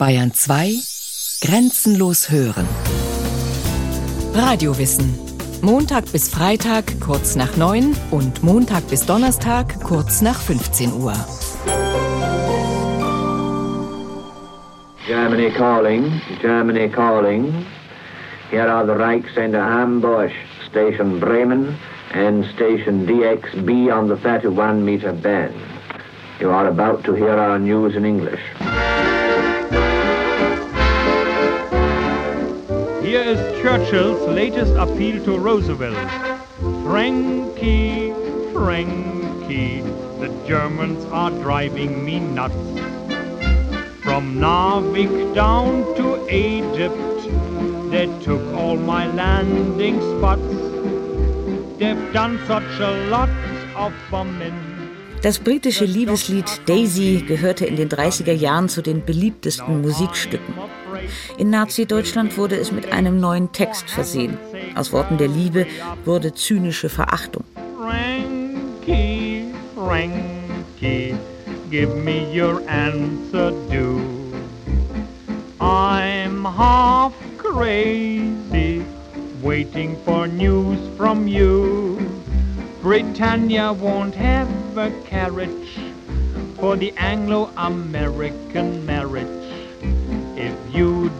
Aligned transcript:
Bayern 0.00 0.32
2 0.32 0.78
Grenzenlos 1.42 2.30
hören. 2.30 2.66
Radiowissen. 4.34 5.14
Montag 5.60 6.10
bis 6.10 6.30
Freitag 6.30 6.98
kurz 7.00 7.36
nach 7.36 7.58
9 7.58 7.94
und 8.10 8.42
Montag 8.42 8.88
bis 8.88 9.04
Donnerstag 9.04 9.78
kurz 9.84 10.22
nach 10.22 10.40
15 10.40 10.94
Uhr. 10.94 11.12
Germany 15.06 15.50
calling, 15.50 16.18
Germany 16.40 16.88
calling. 16.88 17.66
Here 18.50 18.72
are 18.72 18.86
the 18.86 18.94
Reichsender 18.94 19.60
ambush, 19.60 20.32
Station 20.66 21.20
Bremen 21.20 21.76
and 22.14 22.46
Station 22.54 23.06
DXB 23.06 23.92
on 23.92 24.08
the 24.08 24.16
31 24.16 24.82
meter 24.82 25.12
band. 25.12 25.52
You 26.40 26.48
are 26.48 26.68
about 26.68 27.04
to 27.04 27.12
hear 27.12 27.38
our 27.38 27.58
news 27.58 27.94
in 27.96 28.06
English. 28.06 28.40
Churchill's 33.62 34.26
latest 34.26 34.72
appeal 34.76 35.22
to 35.24 35.36
Roosevelt. 35.36 36.10
Frankie, 36.82 38.10
Frankie, 38.54 39.82
the 40.18 40.28
Germans 40.48 41.04
are 41.12 41.30
driving 41.30 42.02
me 42.02 42.20
nuts. 42.20 42.54
From 44.02 44.36
Narvik 44.36 45.34
down 45.34 45.84
to 45.96 46.26
Egypt, 46.34 46.96
they 47.90 48.06
took 48.24 48.40
all 48.54 48.78
my 48.78 49.06
landing 49.12 50.00
spots. 50.00 50.40
They've 51.78 52.12
done 52.14 52.40
such 52.46 52.80
a 52.80 52.92
lot 53.10 53.28
of 53.76 53.92
bombing. 54.10 54.54
Das 55.20 55.38
britische 55.38 55.84
Liebeslied 55.84 56.62
Daisy 56.64 57.22
gehörte 57.28 57.66
in 57.66 57.76
den 57.76 57.90
30er 57.90 58.32
Jahren 58.32 58.70
zu 58.70 58.80
den 58.80 59.04
beliebtesten 59.04 59.82
Musikstücken. 59.82 60.54
In 61.38 61.50
Nazi-Deutschland 61.50 62.36
wurde 62.36 62.56
es 62.56 62.72
mit 62.72 62.92
einem 62.92 63.20
neuen 63.20 63.52
Text 63.52 63.90
versehen. 63.90 64.38
Aus 64.74 64.92
Worten 64.92 65.18
der 65.18 65.28
Liebe 65.28 65.66
wurde 66.04 66.34
zynische 66.34 66.88
Verachtung. 66.88 67.44
Frankie, 67.78 69.52
Frankie, 69.74 71.14
give 71.70 71.94
me 71.94 72.26
your 72.32 72.60
answer, 72.68 73.52
do. 73.70 74.00
I'm 75.60 76.44
half 76.44 77.12
crazy, 77.36 78.82
waiting 79.42 79.96
for 80.04 80.26
news 80.26 80.78
from 80.96 81.28
you. 81.28 81.98
Britannia 82.82 83.72
won't 83.72 84.14
have 84.14 84.48
a 84.78 84.90
carriage 85.04 85.78
for 86.58 86.76
the 86.76 86.94
Anglo-American 86.96 88.86
marriage. 88.86 89.39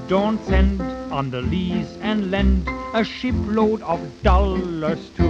Don't 0.09 0.39
send 0.47 0.81
on 1.11 1.31
the 1.31 1.41
lease 1.41 1.97
and 2.03 2.31
lend 2.31 2.69
a 2.95 3.05
shipload 3.05 3.83
of 3.83 4.01
dollars 4.23 4.99
to 5.17 5.25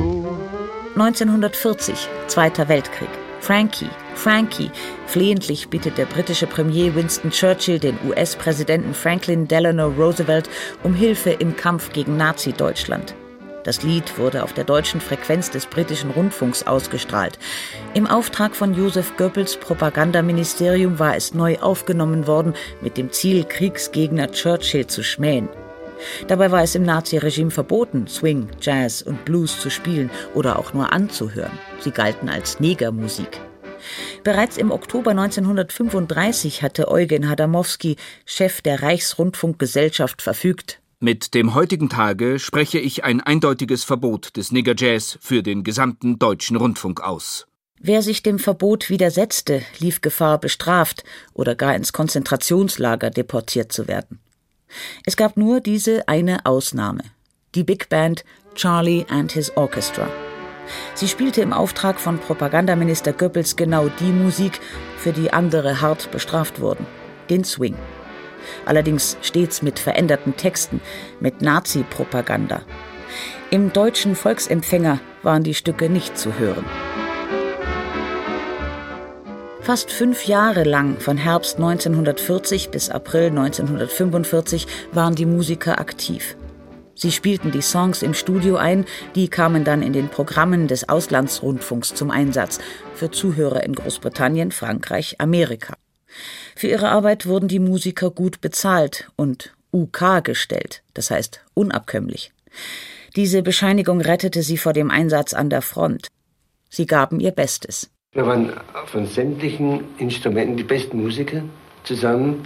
1940, 0.97 1.95
Zweiter 2.29 2.69
Weltkrieg. 2.69 3.09
Frankie, 3.41 3.89
Frankie, 4.15 4.71
flehentlich 5.07 5.69
bittet 5.69 5.97
der 5.97 6.07
britische 6.07 6.47
Premier 6.47 6.95
Winston 6.95 7.31
Churchill 7.31 7.79
den 7.79 7.99
US-Präsidenten 8.07 8.93
Franklin 8.95 9.49
Delano 9.49 9.89
Roosevelt 9.89 10.49
um 10.83 10.95
Hilfe 10.95 11.31
im 11.31 11.57
Kampf 11.57 11.93
gegen 11.93 12.17
Nazi-Deutschland. 12.17 13.15
Das 13.65 13.83
Lied 13.83 14.19
wurde 14.19 14.43
auf 14.43 14.53
der 14.53 14.65
deutschen 14.65 15.01
Frequenz 15.01 15.51
des 15.51 15.67
britischen 15.67 16.11
Rundfunks 16.11 16.67
ausgestrahlt. 16.67 17.39
Im 17.95 18.07
Auftrag 18.07 18.57
von 18.57 18.75
Joseph 18.75 19.17
Goebbels 19.17 19.57
Propagandaministerium 19.57 20.99
war 20.99 21.17
es 21.17 21.35
neu 21.35 21.59
aufgenommen 21.59 22.27
worden, 22.27 22.55
mit 22.81 22.97
dem 22.97 23.13
Ziel, 23.13 23.45
Kriegsgegner 23.45 24.31
Churchill 24.33 24.87
zu 24.87 25.03
schmähen. 25.03 25.49
Dabei 26.29 26.51
war 26.51 26.63
es 26.63 26.75
im 26.75 26.83
Naziregime 26.83 27.51
verboten, 27.51 28.07
Swing, 28.07 28.49
Jazz 28.61 29.03
und 29.03 29.25
Blues 29.27 29.61
zu 29.61 29.69
spielen 29.71 30.11
oder 30.35 30.59
auch 30.59 30.73
nur 30.73 30.93
anzuhören. 30.93 31.59
Sie 31.81 31.91
galten 31.91 32.31
als 32.31 32.61
Negermusik. 32.61 33.41
Bereits 34.25 34.57
im 34.57 34.71
Oktober 34.71 35.11
1935 35.13 36.63
hatte 36.63 36.89
Eugen 36.89 37.29
Hadamowski, 37.29 37.97
Chef 38.27 38.61
der 38.61 38.83
Reichsrundfunkgesellschaft, 38.83 40.23
verfügt, 40.23 40.80
mit 41.01 41.33
dem 41.35 41.55
heutigen 41.55 41.89
Tage 41.89 42.39
spreche 42.39 42.79
ich 42.79 43.05
ein 43.05 43.23
eindeutiges 43.23 43.85
Verbot 43.85 44.37
des 44.37 44.53
Nigger 44.53 44.75
Jazz 44.77 45.19
für 45.23 45.43
den 45.43 45.65
gesamten 45.65 46.19
deutschen 46.19 46.57
Rundfunk 46.57 47.01
aus. 47.01 47.47
Wer 47.81 48.03
sich 48.03 48.23
dem 48.23 48.39
Verbot 48.39 48.91
widersetzte, 48.91 49.63
lief 49.79 50.03
Gefahr, 50.03 50.39
bestraft 50.39 51.03
oder 51.33 51.55
gar 51.55 51.75
ins 51.75 51.95
Konzentrationslager 51.95 53.09
deportiert 53.09 53.73
zu 53.73 53.89
werden. 53.89 54.21
Es 55.07 55.17
gab 55.17 55.39
nur 55.39 55.61
diese 55.61 56.07
eine 56.07 56.45
Ausnahme. 56.45 57.05
Die 57.55 57.65
Big 57.65 57.89
Band 57.89 58.23
Charlie 58.55 59.07
and 59.09 59.33
His 59.33 59.57
Orchestra. 59.57 60.07
Sie 60.95 61.09
spielte 61.09 61.41
im 61.41 61.55
Auftrag 61.55 61.99
von 61.99 62.19
Propagandaminister 62.19 63.15
Goebbels 63.15 63.57
genau 63.57 63.89
die 64.01 64.13
Musik, 64.13 64.61
für 64.99 65.13
die 65.13 65.33
andere 65.33 65.81
hart 65.81 66.11
bestraft 66.11 66.61
wurden. 66.61 66.87
Den 67.31 67.45
Swing 67.45 67.77
allerdings 68.67 69.17
stets 69.23 69.63
mit 69.63 69.79
veränderten 69.79 70.37
Texten, 70.37 70.81
mit 71.21 71.43
Nazi-Propaganda. 71.43 72.63
Im 73.51 73.73
deutschen 73.73 74.15
Volksempfänger 74.15 75.01
waren 75.23 75.43
die 75.43 75.55
Stücke 75.55 75.91
nicht 75.91 76.17
zu 76.17 76.39
hören. 76.39 76.65
Fast 79.61 79.93
fünf 79.93 80.27
Jahre 80.27 80.65
lang, 80.65 80.99
von 80.99 81.17
Herbst 81.17 81.57
1940 81.57 82.71
bis 82.71 82.91
April 82.91 83.27
1945, 83.27 84.67
waren 84.93 85.15
die 85.15 85.27
Musiker 85.27 85.79
aktiv. 85.79 86.37
Sie 86.95 87.13
spielten 87.13 87.51
die 87.51 87.63
Songs 87.63 88.03
im 88.03 88.15
Studio 88.15 88.57
ein, 88.57 88.85
die 89.15 89.29
kamen 89.29 89.65
dann 89.65 89.83
in 89.83 89.93
den 89.93 90.09
Programmen 90.09 90.67
des 90.67 90.89
Auslandsrundfunks 90.89 91.95
zum 91.95 92.11
Einsatz 92.11 92.59
für 92.95 93.11
Zuhörer 93.11 93.63
in 93.63 93.75
Großbritannien, 93.75 94.53
Frankreich, 94.53 95.17
Amerika. 95.19 95.75
Für 96.57 96.67
ihre 96.67 96.89
Arbeit 96.89 97.27
wurden 97.27 97.49
die 97.49 97.59
Musiker 97.59 98.11
gut 98.11 98.41
bezahlt 98.41 99.11
und 99.17 99.55
UK 99.73 100.25
gestellt, 100.25 100.83
das 100.95 101.11
heißt 101.11 101.45
unabkömmlich. 101.55 102.33
Diese 103.17 103.43
Bescheinigung 103.43 104.01
rettete 104.01 104.43
sie 104.43 104.57
vor 104.57 104.73
dem 104.73 104.91
Einsatz 104.91 105.35
an 105.35 105.51
der 105.51 105.63
Front. 105.63 106.09
Sie 106.69 106.87
gaben 106.87 107.21
ihr 107.21 107.33
Bestes. 107.33 107.91
Wir 108.13 108.27
waren 108.27 108.53
von 108.87 109.07
sämtlichen 109.07 109.85
Instrumenten 109.99 110.57
die 110.57 110.65
besten 110.65 111.03
Musiker 111.03 111.43
zusammen, 111.85 112.43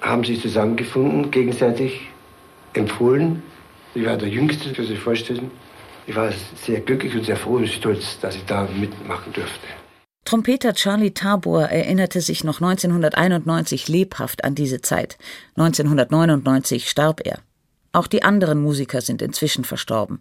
haben 0.00 0.24
sich 0.24 0.40
zusammengefunden, 0.40 1.30
gegenseitig 1.30 2.08
empfohlen. 2.72 3.42
Ich 3.94 4.04
war 4.04 4.16
der 4.16 4.28
Jüngste, 4.28 4.74
für 4.74 4.84
sich 4.84 4.98
vorstellen. 4.98 5.50
Ich 6.06 6.14
war 6.14 6.32
sehr 6.64 6.80
glücklich 6.80 7.14
und 7.14 7.24
sehr 7.24 7.36
froh 7.36 7.56
und 7.56 7.68
stolz, 7.68 8.18
dass 8.20 8.36
ich 8.36 8.44
da 8.44 8.68
mitmachen 8.78 9.32
durfte. 9.32 9.66
Trompeter 10.26 10.74
Charlie 10.74 11.12
Tabor 11.12 11.66
erinnerte 11.66 12.20
sich 12.20 12.42
noch 12.42 12.60
1991 12.60 13.86
lebhaft 13.86 14.42
an 14.42 14.56
diese 14.56 14.80
Zeit. 14.80 15.18
1999 15.54 16.90
starb 16.90 17.24
er. 17.24 17.38
Auch 17.92 18.08
die 18.08 18.24
anderen 18.24 18.60
Musiker 18.60 19.00
sind 19.00 19.22
inzwischen 19.22 19.62
verstorben. 19.62 20.20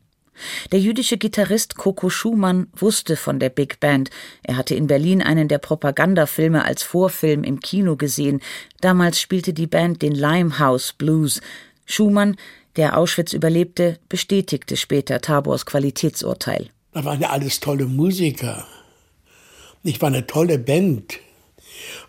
Der 0.71 0.79
jüdische 0.79 1.17
Gitarrist 1.17 1.75
Coco 1.77 2.11
Schumann 2.11 2.67
wusste 2.75 3.15
von 3.15 3.39
der 3.39 3.49
Big 3.49 3.79
Band. 3.79 4.11
Er 4.43 4.57
hatte 4.57 4.75
in 4.75 4.85
Berlin 4.85 5.23
einen 5.23 5.47
der 5.47 5.57
Propagandafilme 5.57 6.63
als 6.63 6.83
Vorfilm 6.83 7.43
im 7.43 7.59
Kino 7.59 7.95
gesehen. 7.95 8.41
Damals 8.81 9.19
spielte 9.19 9.53
die 9.53 9.65
Band 9.65 10.03
den 10.03 10.13
Limehouse 10.13 10.93
Blues. 10.93 11.41
Schumann, 11.87 12.35
der 12.75 12.95
Auschwitz 12.95 13.33
überlebte, 13.33 13.97
bestätigte 14.07 14.77
später 14.77 15.19
Tabors 15.19 15.65
Qualitätsurteil. 15.65 16.69
Da 16.91 17.03
waren 17.03 17.19
ja 17.19 17.31
alles 17.31 17.59
tolle 17.59 17.85
Musiker. 17.85 18.67
Ich 19.87 20.01
war 20.01 20.07
eine 20.07 20.25
tolle 20.25 20.57
Band. 20.57 21.19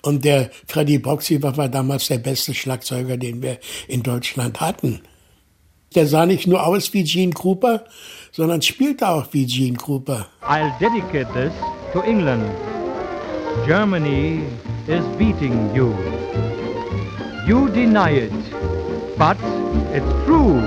Und 0.01 0.25
der 0.25 0.51
Freddy 0.67 0.99
Boxyber 0.99 1.59
war 1.59 1.69
damals 1.69 2.09
der 2.09 2.17
beste 2.17 2.55
Schlagzeuger, 2.55 3.19
den 3.19 3.43
wir 3.43 3.59
in 3.87 4.03
Deutschland 4.03 4.61
hatten. 4.63 5.03
Der 5.95 6.07
sah 6.07 6.25
nicht 6.25 6.47
nur 6.47 6.67
aus 6.67 6.95
wie 6.95 7.05
Gene 7.05 7.33
Krupa, 7.33 7.85
sondern 8.33 8.63
spielte 8.63 9.07
auch 9.07 9.27
wie 9.33 9.45
Gene 9.45 9.77
Krupa. 9.77 10.27
I'll 10.43 10.73
dedicate 10.81 11.31
this 11.35 11.53
to 11.93 12.01
England. 12.01 12.45
Germany 13.67 14.43
is 14.87 15.05
beating 15.19 15.75
you. 15.75 15.95
You 17.47 17.69
deny 17.69 18.11
it, 18.11 18.33
but 19.19 19.37
it's 19.93 20.07
true. 20.25 20.63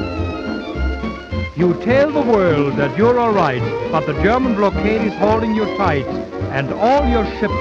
You 1.59 1.73
tell 1.83 2.09
the 2.09 2.21
world 2.21 2.77
that 2.77 2.97
you're 2.97 3.19
all 3.19 3.33
right, 3.33 3.61
but 3.91 4.05
the 4.05 4.13
German 4.23 4.55
blockade 4.55 5.01
is 5.05 5.13
holding 5.19 5.53
you 5.53 5.65
tight 5.75 6.07
and 6.53 6.71
all 6.71 7.05
your 7.05 7.25
ships 7.37 7.53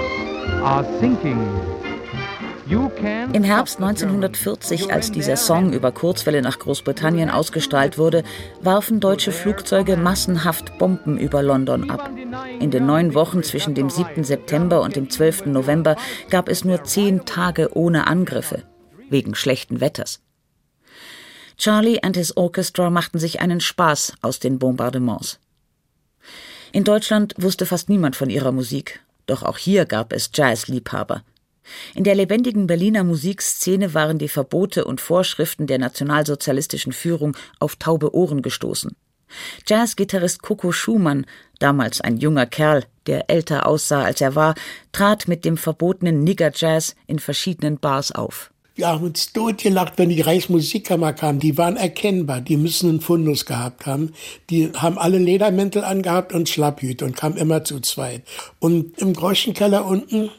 are 0.62 0.84
sinking. 1.00 1.40
Im 3.32 3.42
Herbst 3.42 3.80
1940, 3.80 4.92
als 4.92 5.10
dieser 5.10 5.36
Song 5.36 5.72
über 5.72 5.90
Kurzwelle 5.90 6.42
nach 6.42 6.60
Großbritannien 6.60 7.28
ausgestrahlt 7.28 7.98
wurde, 7.98 8.22
warfen 8.60 9.00
deutsche 9.00 9.32
Flugzeuge 9.32 9.96
massenhaft 9.96 10.78
Bomben 10.78 11.18
über 11.18 11.42
London 11.42 11.90
ab. 11.90 12.08
In 12.60 12.70
den 12.70 12.86
neun 12.86 13.14
Wochen 13.14 13.42
zwischen 13.42 13.74
dem 13.74 13.90
7. 13.90 14.22
September 14.22 14.80
und 14.82 14.94
dem 14.94 15.10
12. 15.10 15.46
November 15.46 15.96
gab 16.30 16.48
es 16.48 16.64
nur 16.64 16.84
zehn 16.84 17.24
Tage 17.24 17.76
ohne 17.76 18.06
Angriffe. 18.06 18.62
wegen 19.10 19.34
schlechten 19.34 19.80
Wetters. 19.80 20.20
Charlie 21.58 22.00
and 22.02 22.16
his 22.16 22.36
Orchestra 22.36 22.88
machten 22.88 23.18
sich 23.18 23.40
einen 23.40 23.60
Spaß 23.60 24.14
aus 24.22 24.38
den 24.38 24.58
Bombardements. 24.58 25.38
In 26.72 26.84
Deutschland 26.84 27.34
wusste 27.36 27.66
fast 27.66 27.88
niemand 27.88 28.14
von 28.14 28.30
ihrer 28.30 28.52
Musik, 28.52 29.00
doch 29.26 29.42
auch 29.42 29.58
hier 29.58 29.84
gab 29.84 30.12
es 30.12 30.30
Jazzliebhaber. 30.32 31.24
In 31.94 32.04
der 32.04 32.14
lebendigen 32.14 32.66
Berliner 32.66 33.04
Musikszene 33.04 33.92
waren 33.92 34.18
die 34.18 34.28
Verbote 34.28 34.84
und 34.84 35.00
Vorschriften 35.00 35.66
der 35.66 35.78
nationalsozialistischen 35.78 36.92
Führung 36.92 37.36
auf 37.58 37.76
taube 37.76 38.14
Ohren 38.14 38.40
gestoßen. 38.42 38.96
Jazzgitarrist 39.66 40.42
Coco 40.42 40.72
Schumann, 40.72 41.26
damals 41.58 42.00
ein 42.00 42.16
junger 42.16 42.46
Kerl, 42.46 42.84
der 43.06 43.28
älter 43.28 43.66
aussah 43.66 44.04
als 44.04 44.20
er 44.20 44.34
war, 44.34 44.54
trat 44.92 45.28
mit 45.28 45.44
dem 45.44 45.56
verbotenen 45.56 46.24
Nigger 46.24 46.52
Jazz 46.54 46.94
in 47.06 47.18
verschiedenen 47.18 47.78
Bars 47.78 48.12
auf. 48.12 48.50
Wir 48.78 48.86
haben 48.86 49.06
uns 49.06 49.32
totgelacht, 49.32 49.94
wenn 49.96 50.08
die 50.08 50.20
Reichsmusikkammer 50.20 51.12
kam. 51.12 51.40
Die 51.40 51.58
waren 51.58 51.76
erkennbar. 51.76 52.40
Die 52.40 52.56
müssen 52.56 52.88
einen 52.88 53.00
Fundus 53.00 53.44
gehabt 53.44 53.86
haben. 53.86 54.12
Die 54.50 54.70
haben 54.72 54.98
alle 54.98 55.18
Ledermäntel 55.18 55.82
angehabt 55.82 56.32
und 56.32 56.48
Schlapphüte 56.48 57.04
und 57.04 57.16
kamen 57.16 57.36
immer 57.38 57.64
zu 57.64 57.80
zweit. 57.80 58.22
Und 58.60 58.96
im 58.98 59.14
Groschenkeller 59.14 59.84
unten, 59.84 60.30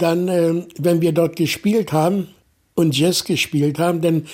dann, 0.00 0.26
äh, 0.26 0.66
wenn 0.76 1.02
wir 1.02 1.12
dort 1.12 1.36
gespielt 1.36 1.92
haben 1.92 2.26
und 2.74 2.98
Jazz 2.98 3.22
gespielt 3.22 3.78
haben, 3.78 4.00
dann 4.00 4.26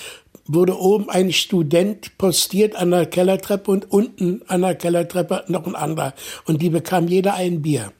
wurde 0.47 0.75
oben 0.79 1.11
ein 1.11 1.31
Student 1.31 2.17
postiert 2.17 2.75
an 2.75 2.89
der 2.89 3.05
Kellertreppe 3.05 3.69
und 3.69 3.91
unten 3.91 4.41
an 4.47 4.61
der 4.61 4.73
Kellertreppe 4.73 5.43
noch 5.49 5.67
ein 5.67 5.75
anderer. 5.75 6.15
Und 6.45 6.63
die 6.63 6.71
bekam 6.71 7.07
jeder 7.07 7.35
ein 7.35 7.61
Bier. 7.61 7.91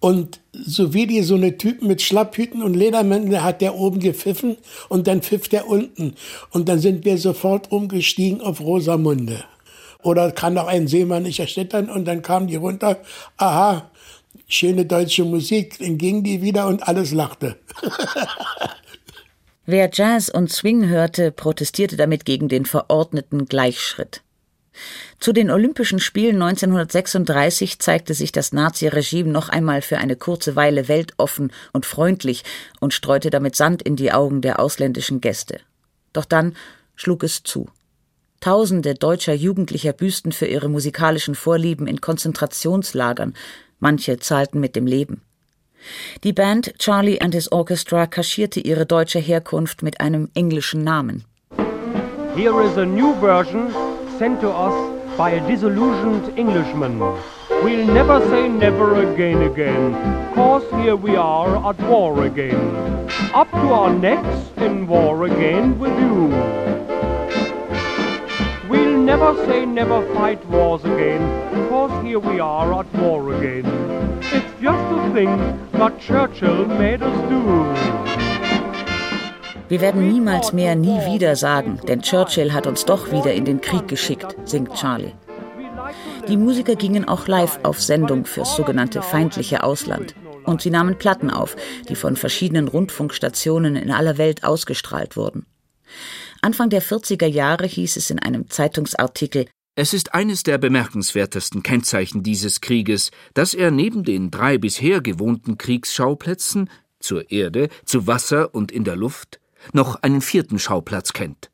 Und 0.00 0.40
so 0.52 0.94
wie 0.94 1.06
die 1.06 1.22
so 1.22 1.34
eine 1.34 1.58
Typen 1.58 1.88
mit 1.88 2.02
Schlapphüten 2.02 2.62
und 2.62 2.74
Ledermänteln 2.74 3.42
hat 3.42 3.60
der 3.60 3.74
oben 3.74 3.98
gepfiffen 3.98 4.56
und 4.88 5.06
dann 5.08 5.22
pfiff 5.22 5.48
der 5.48 5.68
unten. 5.68 6.14
Und 6.50 6.68
dann 6.68 6.78
sind 6.78 7.04
wir 7.04 7.18
sofort 7.18 7.72
umgestiegen 7.72 8.40
auf 8.40 8.60
Rosamunde. 8.60 9.44
Oder 10.02 10.30
kann 10.30 10.54
doch 10.54 10.68
ein 10.68 10.86
Seemann 10.86 11.24
nicht 11.24 11.40
erschüttern 11.40 11.90
und 11.90 12.04
dann 12.04 12.22
kamen 12.22 12.46
die 12.46 12.56
runter. 12.56 12.98
Aha, 13.36 13.90
schöne 14.46 14.84
deutsche 14.84 15.24
Musik. 15.24 15.78
Dann 15.80 15.98
ging 15.98 16.22
die 16.22 16.42
wieder 16.42 16.68
und 16.68 16.86
alles 16.86 17.12
lachte. 17.12 17.56
Wer 19.66 19.90
Jazz 19.92 20.30
und 20.30 20.50
Swing 20.50 20.86
hörte, 20.86 21.30
protestierte 21.32 21.96
damit 21.96 22.24
gegen 22.24 22.48
den 22.48 22.64
verordneten 22.64 23.46
Gleichschritt. 23.46 24.22
Zu 25.20 25.32
den 25.32 25.50
Olympischen 25.50 25.98
Spielen 25.98 26.40
1936 26.40 27.78
zeigte 27.80 28.14
sich 28.14 28.30
das 28.32 28.52
Naziregime 28.52 29.30
noch 29.30 29.48
einmal 29.48 29.82
für 29.82 29.98
eine 29.98 30.16
kurze 30.16 30.54
Weile 30.54 30.88
weltoffen 30.88 31.52
und 31.72 31.86
freundlich 31.86 32.44
und 32.80 32.94
streute 32.94 33.30
damit 33.30 33.56
Sand 33.56 33.82
in 33.82 33.96
die 33.96 34.12
Augen 34.12 34.40
der 34.40 34.60
ausländischen 34.60 35.20
Gäste. 35.20 35.60
Doch 36.12 36.24
dann 36.24 36.54
schlug 36.94 37.24
es 37.24 37.42
zu. 37.42 37.68
Tausende 38.40 38.94
deutscher 38.94 39.34
Jugendlicher 39.34 39.92
büßten 39.92 40.30
für 40.30 40.46
ihre 40.46 40.68
musikalischen 40.68 41.34
Vorlieben 41.34 41.88
in 41.88 42.00
Konzentrationslagern, 42.00 43.34
manche 43.80 44.18
zahlten 44.18 44.60
mit 44.60 44.76
dem 44.76 44.86
Leben. 44.86 45.22
Die 46.24 46.32
Band 46.32 46.74
Charlie 46.78 47.20
and 47.20 47.34
his 47.34 47.50
Orchestra 47.50 48.06
kaschierte 48.06 48.60
ihre 48.60 48.86
deutsche 48.86 49.18
Herkunft 49.18 49.82
mit 49.82 50.00
einem 50.00 50.28
englischen 50.34 50.82
Namen. 50.84 51.24
Here 52.36 52.62
is 52.62 52.76
a 52.76 52.84
new 52.84 53.14
version 53.20 53.72
sent 54.18 54.40
to 54.40 54.50
us 54.50 55.16
by 55.16 55.30
a 55.30 55.48
disillusioned 55.48 56.36
Englishman. 56.36 56.98
We'll 57.62 57.86
never 57.86 58.18
say 58.28 58.48
never 58.48 59.12
again 59.12 59.42
again, 59.42 59.92
cause 60.34 60.68
here 60.82 60.96
we 60.96 61.14
are 61.14 61.56
at 61.70 61.78
war 61.88 62.24
again. 62.24 63.08
Up 63.32 63.48
to 63.52 63.66
our 63.78 63.94
necks 63.94 64.50
in 64.56 64.88
war 64.88 65.24
again 65.26 65.78
with 65.78 65.96
you. 66.00 66.26
We'll 68.68 68.98
never 68.98 69.36
say 69.46 69.64
never 69.64 70.02
fight 70.14 70.44
wars 70.46 70.84
again, 70.84 71.22
cause 71.68 72.04
here 72.04 72.18
we 72.18 72.40
are 72.40 72.80
at 72.80 72.92
war 72.94 73.34
again. 73.34 73.66
It's 74.20 74.60
just 74.60 74.84
a 74.98 75.12
thing 75.14 75.32
that 75.72 76.00
Churchill 76.00 76.66
made 76.66 77.02
us 77.02 77.18
do. 77.28 78.17
Wir 79.68 79.82
werden 79.82 80.08
niemals 80.08 80.54
mehr 80.54 80.74
nie 80.76 80.98
wieder 81.12 81.36
sagen, 81.36 81.78
denn 81.86 82.00
Churchill 82.00 82.54
hat 82.54 82.66
uns 82.66 82.86
doch 82.86 83.12
wieder 83.12 83.34
in 83.34 83.44
den 83.44 83.60
Krieg 83.60 83.86
geschickt, 83.86 84.34
singt 84.44 84.74
Charlie. 84.74 85.12
Die 86.26 86.38
Musiker 86.38 86.74
gingen 86.74 87.06
auch 87.06 87.28
live 87.28 87.60
auf 87.64 87.80
Sendung 87.80 88.24
fürs 88.24 88.56
sogenannte 88.56 89.02
feindliche 89.02 89.62
Ausland. 89.62 90.14
Und 90.44 90.62
sie 90.62 90.70
nahmen 90.70 90.96
Platten 90.96 91.30
auf, 91.30 91.54
die 91.88 91.96
von 91.96 92.16
verschiedenen 92.16 92.68
Rundfunkstationen 92.68 93.76
in 93.76 93.90
aller 93.90 94.16
Welt 94.16 94.42
ausgestrahlt 94.42 95.16
wurden. 95.16 95.44
Anfang 96.40 96.70
der 96.70 96.82
40er 96.82 97.26
Jahre 97.26 97.66
hieß 97.66 97.96
es 97.96 98.10
in 98.10 98.18
einem 98.18 98.48
Zeitungsartikel, 98.48 99.46
es 99.74 99.94
ist 99.94 100.12
eines 100.12 100.42
der 100.42 100.58
bemerkenswertesten 100.58 101.62
Kennzeichen 101.62 102.24
dieses 102.24 102.60
Krieges, 102.60 103.12
dass 103.34 103.54
er 103.54 103.70
neben 103.70 104.02
den 104.02 104.32
drei 104.32 104.58
bisher 104.58 105.00
gewohnten 105.00 105.56
Kriegsschauplätzen 105.56 106.68
zur 106.98 107.30
Erde, 107.30 107.68
zu 107.84 108.08
Wasser 108.08 108.56
und 108.56 108.72
in 108.72 108.82
der 108.82 108.96
Luft 108.96 109.38
noch 109.72 109.96
einen 110.02 110.20
vierten 110.20 110.58
Schauplatz 110.58 111.12
kennt. 111.12 111.50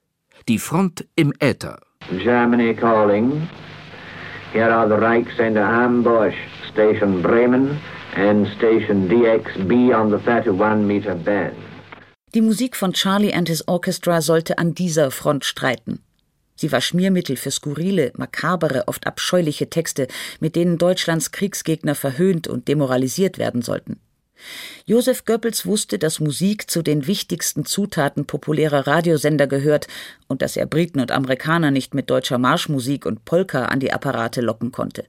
Die 0.49 0.59
Front 0.59 1.07
im 1.17 1.33
Äther. 1.39 1.81
Germany 2.11 2.75
calling. 2.75 3.49
Here 4.53 4.73
are 4.73 4.89
the 4.89 4.95
Reichsender 4.95 5.67
Ambush, 5.67 6.35
Station 6.71 7.23
Bremen 7.23 7.81
and 8.17 8.47
Station 8.57 9.09
DXB 9.09 9.95
on 9.95 10.11
the 10.11 10.19
31 10.19 10.87
meter 10.87 11.15
band. 11.15 11.55
Die 12.35 12.41
Musik 12.41 12.77
von 12.77 12.93
Charlie 12.93 13.33
and 13.33 13.49
his 13.49 13.67
Orchestra 13.69 14.21
sollte 14.21 14.59
an 14.59 14.75
dieser 14.75 15.11
Front 15.11 15.45
streiten. 15.45 16.01
Sie 16.57 16.71
war 16.73 16.81
Schmiermittel 16.81 17.37
für 17.37 17.51
skurrile, 17.51 18.13
makabere, 18.17 18.85
oft 18.87 19.07
abscheuliche 19.07 19.71
Texte, 19.71 20.09
mit 20.41 20.57
denen 20.57 20.79
Deutschlands 20.79 21.33
Kriegsgegner 21.33 21.95
verhöhnt 21.95 22.47
und 22.47 22.69
demoralisiert 22.69 23.39
werden 23.39 23.63
sollten. 23.63 24.01
Josef 24.87 25.25
Goebbels 25.25 25.65
wusste, 25.65 25.99
dass 25.99 26.21
Musik 26.21 26.71
zu 26.71 26.83
den 26.83 27.07
wichtigsten 27.07 27.65
Zutaten 27.65 28.27
populärer 28.27 28.87
Radiosender 28.87 29.47
gehört 29.47 29.87
und 30.29 30.43
dass 30.43 30.57
er 30.57 30.67
Briten 30.67 31.01
und 31.01 31.13
Amerikaner 31.13 31.71
nicht 31.71 31.95
mit 31.95 32.11
deutscher 32.11 32.39
Marschmusik 32.39 33.07
und 33.07 33.25
Polka 33.25 33.67
an 33.67 33.81
die 33.81 33.93
Apparate 33.93 34.41
locken 34.41 34.73
konnte. 34.73 35.05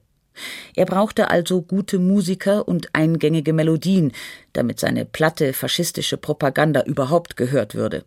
Er 0.74 0.84
brauchte 0.84 1.30
also 1.30 1.62
gute 1.62 1.98
Musiker 1.98 2.68
und 2.68 2.94
eingängige 2.94 3.52
Melodien, 3.52 4.12
damit 4.52 4.80
seine 4.80 5.04
platte 5.04 5.52
faschistische 5.52 6.18
Propaganda 6.18 6.82
überhaupt 6.82 7.36
gehört 7.36 7.74
würde. 7.74 8.04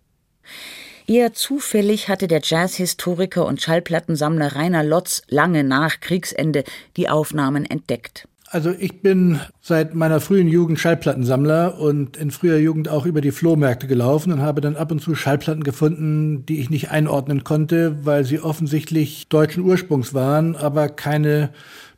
Eher 1.10 1.34
zufällig 1.34 2.08
hatte 2.08 2.28
der 2.28 2.42
Jazzhistoriker 2.44 3.46
und 3.46 3.62
Schallplattensammler 3.62 4.56
Rainer 4.56 4.84
Lotz 4.84 5.24
lange 5.28 5.64
nach 5.64 6.02
Kriegsende 6.02 6.64
die 6.98 7.10
Aufnahmen 7.10 7.66
entdeckt. 7.66 8.29
Also 8.52 8.74
ich 8.78 9.04
bin 9.04 9.40
seit 9.62 9.94
meiner 9.94 10.20
frühen 10.20 10.48
Jugend 10.48 10.80
Schallplattensammler 10.80 11.80
und 11.80 12.18
in 12.18 12.32
früher 12.32 12.58
Jugend 12.58 12.90
auch 12.90 13.06
über 13.06 13.22
die 13.22 13.30
Flohmärkte 13.30 13.86
gelaufen 13.86 14.34
und 14.34 14.42
habe 14.42 14.60
dann 14.60 14.76
ab 14.76 14.92
und 14.92 15.02
zu 15.02 15.14
Schallplatten 15.14 15.64
gefunden, 15.64 16.48
die 16.48 16.60
ich 16.60 16.72
nicht 16.72 16.90
einordnen 16.90 17.44
konnte, 17.44 18.04
weil 18.06 18.26
sie 18.26 18.40
offensichtlich 18.40 19.28
deutschen 19.28 19.64
Ursprungs 19.64 20.16
waren, 20.16 20.56
aber 20.56 20.90
keine 20.90 21.52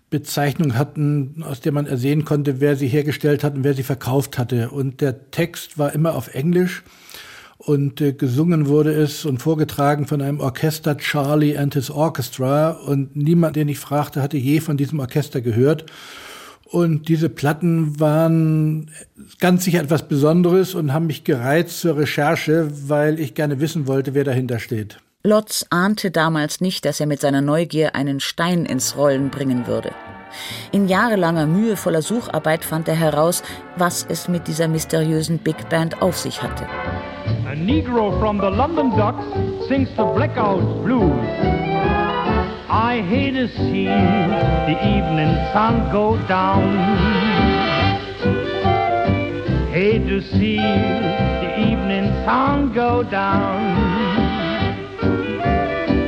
Bezeichnung 0.10 0.76
hatten, 0.78 1.42
aus 1.48 1.62
der 1.62 1.72
man 1.72 1.86
ersehen 1.86 2.26
konnte, 2.26 2.60
wer 2.60 2.76
sie 2.76 2.90
hergestellt 2.90 3.46
hat 3.46 3.56
und 3.56 3.64
wer 3.64 3.74
sie 3.74 3.84
verkauft 3.84 4.38
hatte. 4.38 4.72
Und 4.72 5.00
der 5.00 5.32
Text 5.32 5.78
war 5.78 5.94
immer 5.94 6.16
auf 6.16 6.36
Englisch 6.36 6.84
und 7.60 8.02
äh, 8.02 8.12
gesungen 8.12 8.68
wurde 8.68 8.92
es 8.92 9.24
und 9.24 9.42
vorgetragen 9.42 10.06
von 10.06 10.22
einem 10.22 10.42
Orchester 10.42 10.98
Charlie 10.98 11.56
and 11.58 11.76
his 11.76 11.90
Orchestra 11.90 12.72
und 12.72 13.16
niemand, 13.16 13.56
den 13.56 13.70
ich 13.70 13.80
fragte, 13.80 14.22
hatte 14.22 14.36
je 14.36 14.60
von 14.60 14.76
diesem 14.76 15.00
Orchester 15.00 15.40
gehört. 15.40 15.86
Und 16.72 17.10
diese 17.10 17.28
Platten 17.28 18.00
waren 18.00 18.90
ganz 19.40 19.66
sicher 19.66 19.82
etwas 19.82 20.08
Besonderes 20.08 20.74
und 20.74 20.94
haben 20.94 21.08
mich 21.08 21.26
gereizt 21.26 21.82
zur 21.82 21.98
Recherche, 21.98 22.70
weil 22.88 23.20
ich 23.20 23.34
gerne 23.34 23.60
wissen 23.60 23.88
wollte, 23.88 24.14
wer 24.14 24.24
dahinter 24.24 24.58
steht. 24.58 24.98
Lotz 25.24 25.66
ahnte 25.70 26.12
damals 26.12 26.62
nicht, 26.62 26.86
dass 26.86 27.02
er 27.02 27.08
mit 27.08 27.20
seiner 27.20 27.42
Neugier 27.42 27.94
einen 27.94 28.22
Stein 28.22 28.66
ins 28.66 28.96
Rollen 28.96 29.30
bringen 29.30 29.68
würde. 29.68 29.92
In 30.72 30.88
jahrelanger 30.88 31.46
mühevoller 31.46 32.02
Sucharbeit 32.02 32.64
fand 32.64 32.88
er 32.88 32.96
heraus, 32.96 33.44
was 33.76 34.06
es 34.08 34.30
mit 34.30 34.48
dieser 34.48 34.70
mysteriösen 34.70 35.40
Big 35.40 35.68
Band 35.70 36.02
auf 36.02 36.18
sich 36.18 36.42
hatte. 36.42 36.66
A 37.46 37.54
Negro 37.54 38.18
from 38.20 38.40
the 38.40 38.48
London 38.48 38.92
Docks 38.96 39.26
sings 39.68 39.90
the 39.98 40.04
Blackout 40.16 40.86
Blues. 40.86 41.81
I 42.74 43.02
hate 43.02 43.32
to 43.32 43.50
see 43.50 43.84
the 43.84 44.78
evening 44.96 45.36
sun 45.52 45.92
go 45.92 46.16
down. 46.26 46.64
Hate 49.74 50.08
to 50.08 50.22
see 50.22 50.56
the 50.56 51.52
evening 51.60 52.06
sun 52.24 52.72
go 52.74 53.04
down. 53.04 53.76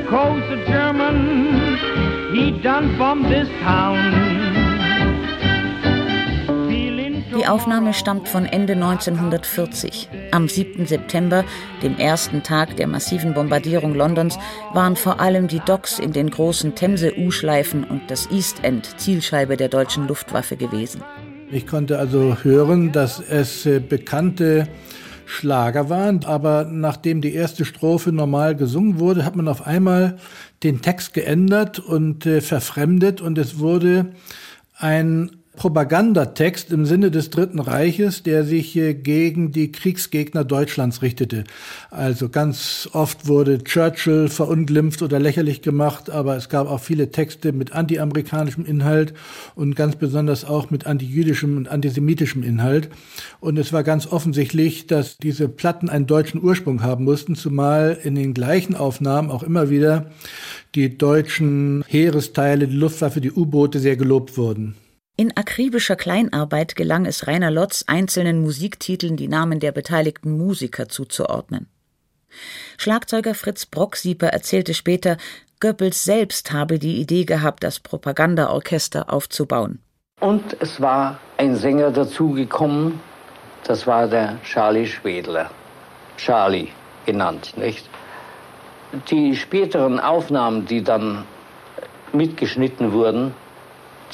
Cause 0.08 0.42
the 0.50 0.64
German, 0.66 1.76
he 2.34 2.52
done 2.62 2.96
from 2.96 3.24
this 3.24 3.50
town. 3.62 4.00
Die 7.34 7.46
Aufnahme 7.46 7.94
stammt 7.94 8.30
von 8.30 8.46
Ende 8.46 8.74
1940. 8.76 10.08
Am 10.34 10.50
7. 10.50 10.88
September, 10.88 11.46
dem 11.84 11.96
ersten 11.98 12.42
Tag 12.42 12.76
der 12.78 12.88
massiven 12.88 13.36
Bombardierung 13.36 13.94
Londons, 13.94 14.40
waren 14.74 14.96
vor 14.96 15.20
allem 15.20 15.48
die 15.48 15.60
Docks 15.60 16.00
in 16.00 16.12
den 16.12 16.32
großen 16.32 16.74
Themse-U-Schleifen 16.74 17.84
und 17.84 18.02
das 18.08 18.32
East 18.32 18.64
End 18.64 19.00
Zielscheibe 19.00 19.58
der 19.58 19.70
deutschen 19.70 20.08
Luftwaffe 20.08 20.58
gewesen. 20.58 21.04
Ich 21.52 21.68
konnte 21.68 22.00
also 22.00 22.36
hören, 22.42 22.92
dass 22.92 23.20
es 23.20 23.68
äh, 23.68 23.80
bekannte 23.80 24.68
Schlager 25.28 25.92
waren, 25.92 26.26
aber 26.26 26.68
nachdem 26.68 27.22
die 27.22 27.36
erste 27.36 27.64
Strophe 27.64 28.12
normal 28.12 28.56
gesungen 28.56 28.98
wurde, 28.98 29.26
hat 29.26 29.36
man 29.36 29.48
auf 29.48 29.68
einmal 29.68 30.18
den 30.64 30.82
Text 30.82 31.14
geändert 31.14 31.78
und 31.78 32.26
äh, 32.26 32.42
verfremdet 32.42 33.22
und 33.22 33.38
es 33.38 33.60
wurde 33.60 34.08
ein 34.80 35.43
Propagandatext 35.56 36.72
im 36.72 36.88
Sinne 36.88 37.12
des 37.12 37.30
Dritten 37.30 37.60
Reiches, 37.60 38.24
der 38.24 38.44
sich 38.44 38.74
gegen 38.74 39.52
die 39.52 39.72
Kriegsgegner 39.72 40.44
Deutschlands 40.44 41.04
richtete. 41.04 41.44
Also 41.92 42.30
ganz 42.30 42.90
oft 42.92 43.28
wurde 43.28 43.64
Churchill 43.64 44.30
verunglimpft 44.30 45.04
oder 45.04 45.20
lächerlich 45.20 45.62
gemacht, 45.62 46.10
aber 46.10 46.36
es 46.36 46.50
gab 46.50 46.68
auch 46.68 46.80
viele 46.80 47.12
Texte 47.12 47.54
mit 47.54 47.72
antiamerikanischem 47.72 48.66
Inhalt 48.66 49.14
und 49.54 49.76
ganz 49.76 49.96
besonders 49.96 50.44
auch 50.44 50.72
mit 50.72 50.88
antijüdischem 50.88 51.56
und 51.56 51.68
antisemitischem 51.68 52.42
Inhalt. 52.42 52.90
Und 53.40 53.60
es 53.60 53.72
war 53.72 53.84
ganz 53.84 54.08
offensichtlich, 54.08 54.88
dass 54.88 55.18
diese 55.18 55.48
Platten 55.48 55.88
einen 55.88 56.08
deutschen 56.08 56.42
Ursprung 56.42 56.82
haben 56.82 57.04
mussten, 57.04 57.36
zumal 57.36 57.98
in 58.04 58.16
den 58.16 58.34
gleichen 58.34 58.76
Aufnahmen 58.76 59.30
auch 59.30 59.44
immer 59.44 59.70
wieder 59.70 60.08
die 60.74 60.98
deutschen 60.98 61.84
Heeresteile, 61.88 62.68
die 62.68 62.76
Luftwaffe, 62.76 63.22
die 63.22 63.32
U-Boote 63.32 63.80
sehr 63.80 63.96
gelobt 63.96 64.36
wurden. 64.36 64.76
In 65.16 65.38
akribischer 65.38 65.96
Kleinarbeit 65.96 66.76
gelang 66.76 67.06
es 67.06 67.28
Rainer 67.28 67.52
Lotz, 67.52 67.84
einzelnen 67.86 68.42
Musiktiteln 68.42 69.16
die 69.16 69.28
Namen 69.28 69.60
der 69.60 69.72
beteiligten 69.72 70.36
Musiker 70.36 70.90
zuzuordnen. 70.90 71.68
Schlagzeuger 72.78 73.36
Fritz 73.36 73.68
Brocksieper 73.68 74.30
erzählte 74.30 74.74
später, 74.74 75.18
Goebbels 75.60 76.04
selbst 76.04 76.52
habe 76.52 76.80
die 76.80 77.00
Idee 77.00 77.26
gehabt, 77.26 77.64
das 77.64 77.80
Propagandaorchester 77.80 79.14
aufzubauen. 79.14 79.84
Und 80.20 80.58
es 80.60 80.82
war 80.82 81.20
ein 81.38 81.56
Sänger 81.58 81.92
dazugekommen, 81.92 83.00
das 83.66 83.86
war 83.86 84.08
der 84.08 84.42
Charlie 84.42 84.88
Schwedler. 84.88 85.52
Charlie 86.18 86.70
genannt, 87.06 87.54
nicht? 87.56 87.88
Die 89.12 89.36
späteren 89.36 90.00
Aufnahmen, 90.00 90.66
die 90.66 90.84
dann 90.84 91.24
mitgeschnitten 92.14 92.92
wurden, 92.92 93.36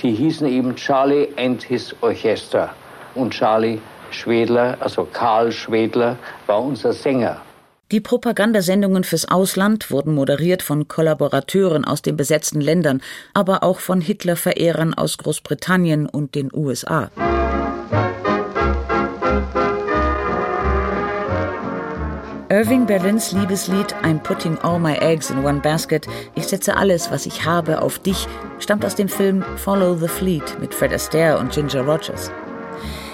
die 0.02 0.12
hießen 0.12 0.48
eben 0.48 0.76
Charlie 0.76 1.28
and 1.38 1.62
his 1.64 1.96
Orchester. 2.02 2.70
Und 3.16 3.32
Charlie 3.34 3.80
Schwedler, 4.12 4.78
also 4.80 5.08
Karl 5.12 5.52
Schwedler, 5.52 6.18
war 6.48 6.64
unser 6.64 6.94
Sänger. 6.94 7.42
Die 7.92 8.02
Propagandasendungen 8.02 9.04
fürs 9.04 9.28
Ausland 9.28 9.90
wurden 9.90 10.14
moderiert 10.14 10.62
von 10.62 10.88
Kollaborateuren 10.88 11.86
aus 11.86 12.04
den 12.04 12.18
besetzten 12.18 12.62
Ländern, 12.62 13.02
aber 13.34 13.64
auch 13.64 13.80
von 13.80 14.00
Hitler-Verehrern 14.00 14.94
aus 14.94 15.18
Großbritannien 15.18 16.08
und 16.08 16.36
den 16.36 16.52
USA. 16.54 17.10
Irving 22.52 22.88
Berlins 22.88 23.32
Liebeslied 23.32 23.94
I'm 24.02 24.20
Putting 24.20 24.58
All 24.64 24.80
My 24.80 24.96
Eggs 24.96 25.30
in 25.30 25.44
One 25.44 25.60
Basket, 25.60 26.08
ich 26.34 26.48
setze 26.48 26.76
alles, 26.76 27.12
was 27.12 27.28
ich 27.28 27.46
habe, 27.46 27.80
auf 27.80 28.00
dich, 28.00 28.28
stammt 28.58 28.84
aus 28.84 28.96
dem 28.96 29.08
Film 29.08 29.44
Follow 29.58 29.94
the 29.94 30.08
Fleet 30.08 30.60
mit 30.60 30.74
Fred 30.74 30.92
Astaire 30.92 31.38
und 31.38 31.52
Ginger 31.52 31.82
Rogers. 31.82 32.32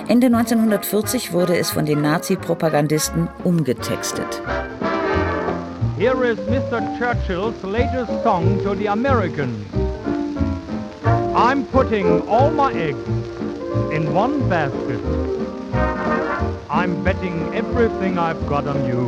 Ende 0.07 0.27
1940 0.27 1.33
wurde 1.33 1.57
es 1.57 1.69
von 1.69 1.85
den 1.85 2.01
Nazi-Propagandisten 2.01 3.27
umgetextet. 3.43 4.41
Here 5.97 6.23
is 6.23 6.39
Mr. 6.47 6.81
Churchill's 6.97 7.61
latest 7.61 8.23
song 8.23 8.63
to 8.63 8.73
the 8.73 8.87
Americans. 8.87 9.65
I'm 11.35 11.65
putting 11.73 12.21
all 12.29 12.49
my 12.51 12.71
eggs 12.71 13.05
in 13.91 14.13
one 14.15 14.47
basket. 14.47 15.01
I'm 16.75 17.05
betting 17.05 17.55
everything 17.55 18.17
I've 18.19 18.45
got 18.47 18.67
on 18.67 18.85
you. 18.85 19.07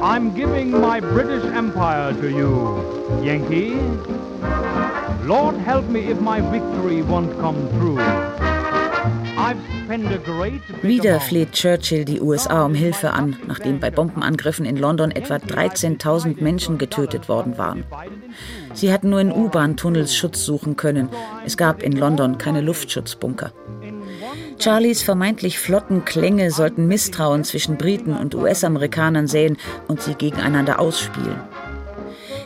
I'm 0.00 0.32
giving 0.32 0.70
my 0.70 1.00
British 1.00 1.44
Empire 1.52 2.12
to 2.12 2.30
you, 2.30 3.20
Yankee. 3.20 3.74
Lord 5.26 5.56
help 5.56 5.88
me 5.88 6.02
if 6.12 6.20
my 6.20 6.40
victory 6.40 7.02
won't 7.02 7.36
come 7.40 7.58
true. 7.80 7.98
Wieder 10.82 11.18
fleht 11.20 11.52
Churchill 11.52 12.04
die 12.04 12.20
USA 12.20 12.64
um 12.64 12.74
Hilfe 12.74 13.12
an, 13.12 13.36
nachdem 13.46 13.80
bei 13.80 13.90
Bombenangriffen 13.90 14.66
in 14.66 14.76
London 14.76 15.10
etwa 15.10 15.36
13.000 15.36 16.42
Menschen 16.42 16.78
getötet 16.78 17.28
worden 17.28 17.56
waren. 17.56 17.84
Sie 18.74 18.92
hatten 18.92 19.10
nur 19.10 19.20
in 19.20 19.32
U-Bahn-Tunnels 19.32 20.14
Schutz 20.14 20.44
suchen 20.44 20.76
können. 20.76 21.08
Es 21.44 21.56
gab 21.56 21.82
in 21.82 21.92
London 21.92 22.36
keine 22.38 22.60
Luftschutzbunker. 22.60 23.52
Charlies 24.58 25.02
vermeintlich 25.02 25.58
flotten 25.58 26.04
Klänge 26.04 26.50
sollten 26.50 26.88
Misstrauen 26.88 27.44
zwischen 27.44 27.76
Briten 27.76 28.16
und 28.16 28.34
US-Amerikanern 28.34 29.28
säen 29.28 29.56
und 29.86 30.02
sie 30.02 30.14
gegeneinander 30.14 30.80
ausspielen. 30.80 31.40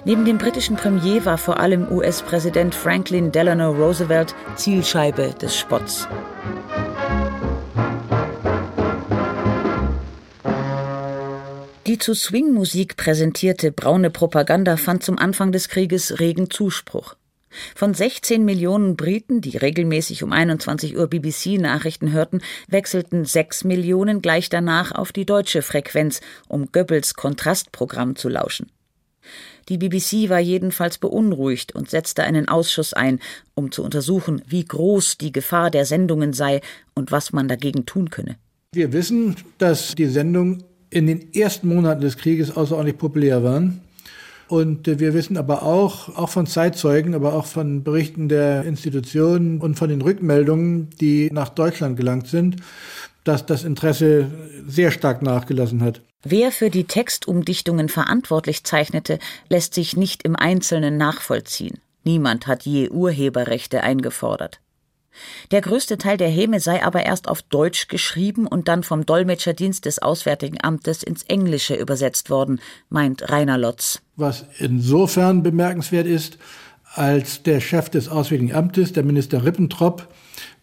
Neben 0.05 0.25
dem 0.25 0.37
britischen 0.37 0.77
Premier 0.77 1.25
war 1.25 1.39
vor 1.39 1.61
allem 1.61 1.91
US-Präsident 1.91 2.75
Franklin 2.75 3.33
Delano 3.33 3.71
Roosevelt 3.71 4.35
Zielscheibe 4.57 5.35
des 5.41 5.57
Spotts. 5.57 6.09
Die 11.87 11.99
zu 11.99 12.15
Swing-Musik 12.15 12.97
präsentierte 12.97 13.73
braune 13.73 14.11
Propaganda 14.11 14.77
fand 14.77 15.03
zum 15.03 15.19
Anfang 15.19 15.53
des 15.53 15.69
Krieges 15.69 16.21
regen 16.21 16.51
Zuspruch. 16.51 17.17
Von 17.75 17.95
16 17.95 18.45
Millionen 18.45 18.97
Briten, 18.97 19.41
die 19.41 19.57
regelmäßig 19.57 20.23
um 20.23 20.33
21 20.33 20.97
Uhr 20.97 21.07
BBC-Nachrichten 21.07 22.13
hörten, 22.13 22.41
wechselten 22.69 23.25
6 23.25 23.65
Millionen 23.65 24.23
gleich 24.23 24.49
danach 24.49 24.93
auf 24.93 25.13
die 25.13 25.27
deutsche 25.27 25.63
Frequenz, 25.63 26.21
um 26.49 26.71
Goebbels 26.73 27.15
Kontrastprogramm 27.15 28.17
zu 28.17 28.29
lauschen. 28.29 28.71
Die 29.69 29.79
BBC 29.79 30.29
war 30.29 30.41
jedenfalls 30.41 30.99
beunruhigt 30.99 31.75
und 31.75 31.89
setzte 31.89 32.25
einen 32.25 32.49
Ausschuss 32.49 32.93
ein, 32.93 33.21
um 33.55 33.71
zu 33.71 33.85
untersuchen, 33.85 34.43
wie 34.47 34.65
groß 34.65 35.19
die 35.19 35.33
Gefahr 35.33 35.71
der 35.71 35.85
Sendungen 35.85 36.33
sei 36.33 36.61
und 36.95 37.13
was 37.13 37.33
man 37.33 37.49
dagegen 37.49 37.87
tun 37.87 38.11
könne. 38.11 38.37
Wir 38.73 38.93
wissen, 38.93 39.37
dass 39.59 39.95
die 39.95 40.07
Sendungen 40.07 40.65
in 40.91 41.07
den 41.07 41.33
ersten 41.33 41.69
Monaten 41.69 42.01
des 42.01 42.17
Krieges 42.17 42.55
außerordentlich 42.55 42.99
populär 42.99 43.43
waren. 43.43 43.81
Und 44.53 44.87
äh, 44.87 45.01
wir 45.01 45.15
wissen 45.15 45.39
aber 45.39 45.63
auch, 45.63 46.15
auch 46.15 46.29
von 46.29 46.47
Zeitzeugen, 46.47 47.15
aber 47.15 47.33
auch 47.33 47.47
von 47.47 47.83
Berichten 47.85 48.29
der 48.29 48.65
Institutionen 48.65 49.63
und 49.63 49.77
von 49.77 49.89
den 49.89 50.03
Rückmeldungen, 50.03 50.91
die 51.01 51.31
nach 51.33 51.49
Deutschland 51.49 51.97
gelangt 51.97 52.27
sind, 52.27 52.57
dass 53.25 53.47
das 53.47 53.65
Interesse 53.65 54.31
sehr 54.67 54.91
stark 54.91 55.23
nachgelassen 55.23 55.83
hat. 55.83 56.03
Wer 56.23 56.53
für 56.53 56.69
die 56.69 56.85
Textumdichtungen 56.85 57.89
verantwortlich 57.89 58.63
zeichnete, 58.63 59.19
lässt 59.49 59.73
sich 59.73 59.97
nicht 59.97 60.23
im 60.23 60.37
Einzelnen 60.37 60.99
nachvollziehen. 60.99 61.79
Niemand 62.05 62.47
hat 62.47 62.67
je 62.67 62.91
Urheberrechte 62.91 63.83
eingefordert. 63.83 64.61
Der 65.51 65.61
größte 65.61 65.99
Teil 65.99 66.17
der 66.17 66.29
Häme 66.29 66.61
sei 66.61 66.83
aber 66.83 67.05
erst 67.05 67.29
auf 67.29 67.43
Deutsch 67.43 67.89
geschrieben 67.89 68.47
und 68.47 68.69
dann 68.69 68.83
vom 68.83 69.07
Dolmetscherdienst 69.07 69.85
des 69.85 70.01
Auswärtigen 70.01 70.59
Amtes 70.63 71.03
ins 71.03 71.23
Englische 71.25 71.75
übersetzt 71.75 72.31
worden, 72.31 72.61
meint 72.89 73.31
Rainer 73.31 73.59
Lotz. 73.59 74.01
Was 74.17 74.45
insofern 74.59 75.43
bemerkenswert 75.43 76.07
ist, 76.07 76.39
als 76.95 77.43
der 77.43 77.61
Chef 77.61 77.89
des 77.89 78.09
Auswärtigen 78.09 78.55
Amtes, 78.55 78.93
der 78.93 79.03
Minister 79.03 79.45
Rippentrop, 79.45 80.09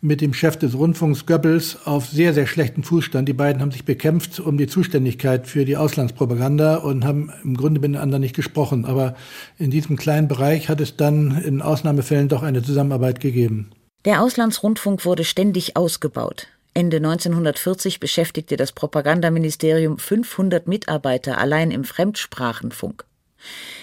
mit 0.02 0.22
dem 0.22 0.34
Chef 0.34 0.56
des 0.58 0.76
Rundfunks 0.76 1.26
Goebbels 1.26 1.86
auf 1.86 2.08
sehr, 2.08 2.34
sehr 2.34 2.48
schlechten 2.48 2.84
Fuß 2.84 3.04
stand. 3.04 3.28
Die 3.28 3.34
beiden 3.34 3.62
haben 3.62 3.72
sich 3.72 3.84
bekämpft 3.84 4.40
um 4.40 4.58
die 4.58 4.68
Zuständigkeit 4.68 5.48
für 5.48 5.66
die 5.66 5.76
Auslandspropaganda 5.76 6.78
und 6.78 7.04
haben 7.04 7.32
im 7.44 7.58
Grunde 7.58 7.82
miteinander 7.82 8.20
nicht 8.20 8.36
gesprochen. 8.36 8.86
Aber 8.86 9.16
in 9.58 9.72
diesem 9.72 9.98
kleinen 9.98 10.28
Bereich 10.28 10.70
hat 10.70 10.80
es 10.80 10.96
dann 10.96 11.38
in 11.42 11.62
Ausnahmefällen 11.62 12.30
doch 12.30 12.44
eine 12.44 12.64
Zusammenarbeit 12.64 13.20
gegeben. 13.20 13.72
Der 14.06 14.22
Auslandsrundfunk 14.22 15.04
wurde 15.04 15.26
ständig 15.26 15.76
ausgebaut. 15.76 16.48
Ende 16.74 16.98
1940 16.98 18.00
beschäftigte 18.00 18.56
das 18.56 18.72
Propagandaministerium 18.72 19.98
500 19.98 20.68
Mitarbeiter 20.68 21.38
allein 21.38 21.70
im 21.70 21.84
Fremdsprachenfunk. 21.84 23.04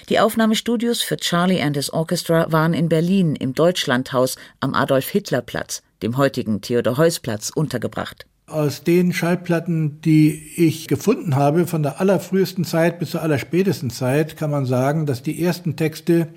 Die 0.08 0.18
Aufnahmestudios 0.18 1.02
für 1.02 1.18
Charlie 1.18 1.60
and 1.60 1.76
his 1.76 1.92
Orchestra 1.92 2.50
waren 2.50 2.72
in 2.72 2.88
Berlin 2.88 3.36
im 3.36 3.52
Deutschlandhaus 3.54 4.36
am 4.60 4.72
Adolf-Hitler-Platz, 4.72 5.82
dem 6.02 6.16
heutigen 6.16 6.62
Theodor-Heuss-Platz, 6.62 7.50
untergebracht. 7.54 8.26
Aus 8.46 8.84
den 8.84 9.12
Schallplatten, 9.12 10.00
die 10.00 10.52
ich 10.56 10.86
gefunden 10.88 11.36
habe, 11.36 11.66
von 11.66 11.82
der 11.82 12.00
allerfrühesten 12.00 12.64
Zeit 12.64 12.98
bis 13.00 13.10
zur 13.10 13.20
allerspätesten 13.20 13.90
Zeit, 13.90 14.38
kann 14.38 14.50
man 14.50 14.64
sagen, 14.64 15.04
dass 15.04 15.22
die 15.22 15.42
ersten 15.42 15.76
Texte 15.76 16.28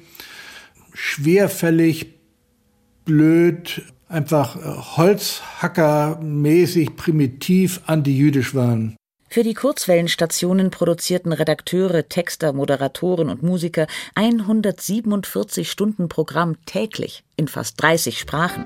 schwerfällig 0.93 2.19
blöd, 3.06 3.82
einfach 4.08 4.56
äh, 4.56 4.60
Holzhackermäßig 4.98 6.96
primitiv 6.96 7.82
antijüdisch 7.86 8.56
waren. 8.56 8.96
Für 9.32 9.44
die 9.44 9.53
Kurzwellenstationen 9.53 10.72
produzierten 10.72 11.32
Redakteure, 11.32 12.10
Texter, 12.10 12.51
Moderatoren 12.51 13.29
und 13.29 13.44
Musiker 13.44 13.86
147 14.15 15.70
Stunden 15.70 16.10
Programm 16.10 16.56
täglich 16.65 17.24
in 17.36 17.48
fast 17.48 17.79
30 17.79 18.18
Sprachen. 18.18 18.65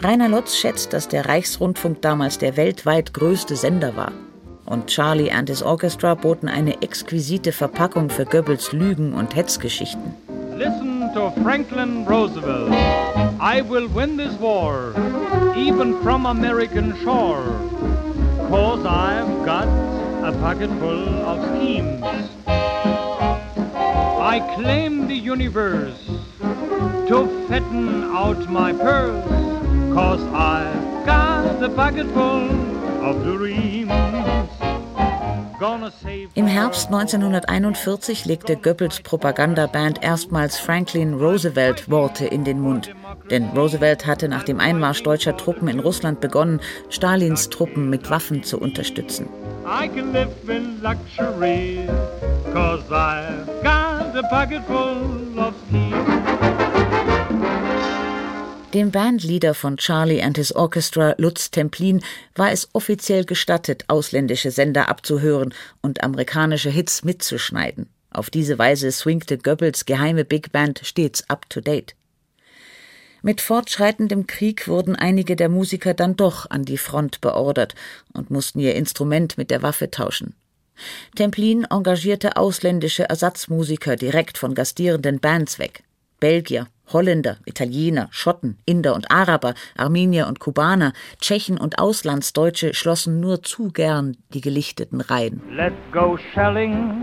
Rainer 0.00 0.28
Lotz 0.28 0.56
schätzt, 0.56 0.92
dass 0.92 1.06
der 1.06 1.26
Reichsrundfunk 1.26 2.02
damals 2.02 2.38
der 2.38 2.56
weltweit 2.56 3.14
größte 3.14 3.54
Sender 3.54 3.94
war. 3.94 4.10
Und 4.66 4.88
Charlie 4.88 5.30
and 5.30 5.48
his 5.48 5.62
Orchestra 5.62 6.14
boten 6.14 6.48
eine 6.48 6.82
exquisite 6.82 7.52
Verpackung 7.52 8.10
für 8.10 8.24
Goebbels 8.24 8.72
Lügen 8.72 9.12
und 9.12 9.36
Hetzgeschichten. 9.36 10.14
Listen 10.56 10.93
to 11.14 11.30
Franklin 11.44 12.04
Roosevelt. 12.04 12.72
I 13.40 13.60
will 13.60 13.86
win 13.86 14.16
this 14.16 14.34
war, 14.34 14.92
even 15.56 16.02
from 16.02 16.26
American 16.26 16.96
shore. 17.04 17.44
Cause 18.50 18.84
I've 18.84 19.44
got 19.44 19.68
a 20.28 20.32
pocket 20.40 20.70
full 20.80 21.08
of 21.08 21.38
schemes. 21.50 22.02
I 22.46 24.40
claim 24.56 25.06
the 25.06 25.14
universe 25.14 26.04
to 26.40 27.46
fatten 27.46 28.10
out 28.10 28.50
my 28.50 28.72
purse. 28.72 29.24
Cause 29.94 30.22
I've 30.32 31.06
got 31.06 31.62
a 31.62 31.68
pocket 31.68 32.08
full 32.08 32.50
of 33.04 33.22
dreams. 33.22 34.13
Im 36.34 36.46
Herbst 36.46 36.86
1941 36.86 38.24
legte 38.24 38.56
Goebbels 38.56 39.00
Propagandaband 39.00 40.02
erstmals 40.02 40.58
Franklin 40.58 41.14
Roosevelt 41.14 41.90
Worte 41.90 42.26
in 42.26 42.44
den 42.44 42.60
Mund. 42.60 42.94
Denn 43.30 43.50
Roosevelt 43.50 44.06
hatte 44.06 44.28
nach 44.28 44.42
dem 44.42 44.60
Einmarsch 44.60 45.02
deutscher 45.02 45.36
Truppen 45.36 45.68
in 45.68 45.80
Russland 45.80 46.20
begonnen, 46.20 46.60
Stalins 46.90 47.50
Truppen 47.50 47.90
mit 47.90 48.10
Waffen 48.10 48.42
zu 48.42 48.58
unterstützen. 48.58 49.28
I 49.64 49.88
can 49.88 50.12
live 50.12 50.28
in 50.48 50.82
luxury, 50.82 51.88
cause 52.52 52.82
I've 52.90 53.46
got 53.62 54.14
a 54.14 54.22
pocket 54.28 54.62
full 54.66 55.38
of 55.38 55.54
dem 58.74 58.90
Bandleader 58.90 59.54
von 59.54 59.76
Charlie 59.76 60.20
and 60.20 60.36
his 60.36 60.52
Orchestra, 60.52 61.14
Lutz 61.16 61.50
Templin, 61.50 62.02
war 62.34 62.50
es 62.50 62.68
offiziell 62.72 63.24
gestattet, 63.24 63.84
ausländische 63.86 64.50
Sender 64.50 64.88
abzuhören 64.88 65.54
und 65.80 66.02
amerikanische 66.02 66.70
Hits 66.70 67.04
mitzuschneiden. 67.04 67.88
Auf 68.10 68.30
diese 68.30 68.58
Weise 68.58 68.90
swingte 68.90 69.38
Goebbels 69.38 69.86
geheime 69.86 70.24
Big 70.24 70.50
Band 70.50 70.80
stets 70.82 71.28
up 71.30 71.48
to 71.48 71.60
date. 71.60 71.94
Mit 73.22 73.40
fortschreitendem 73.40 74.26
Krieg 74.26 74.68
wurden 74.68 74.96
einige 74.96 75.36
der 75.36 75.48
Musiker 75.48 75.94
dann 75.94 76.16
doch 76.16 76.50
an 76.50 76.64
die 76.64 76.76
Front 76.76 77.20
beordert 77.20 77.74
und 78.12 78.30
mussten 78.30 78.58
ihr 78.58 78.74
Instrument 78.74 79.38
mit 79.38 79.50
der 79.50 79.62
Waffe 79.62 79.90
tauschen. 79.90 80.34
Templin 81.14 81.64
engagierte 81.70 82.36
ausländische 82.36 83.04
Ersatzmusiker 83.04 83.96
direkt 83.96 84.36
von 84.36 84.54
gastierenden 84.54 85.20
Bands 85.20 85.58
weg. 85.58 85.84
Belgier, 86.20 86.68
Holländer, 86.92 87.38
Italiener, 87.46 88.08
Schotten, 88.10 88.58
Inder 88.66 88.94
und 88.94 89.10
Araber, 89.10 89.54
Armenier 89.76 90.26
und 90.26 90.40
Kubaner, 90.40 90.92
Tschechen 91.20 91.58
und 91.58 91.78
Auslandsdeutsche 91.78 92.74
schlossen 92.74 93.20
nur 93.20 93.42
zu 93.42 93.70
gern 93.70 94.16
die 94.32 94.40
gelichteten 94.40 95.00
Reihen. 95.00 95.42
Let's 95.50 95.74
go 95.92 96.18
shelling 96.34 97.02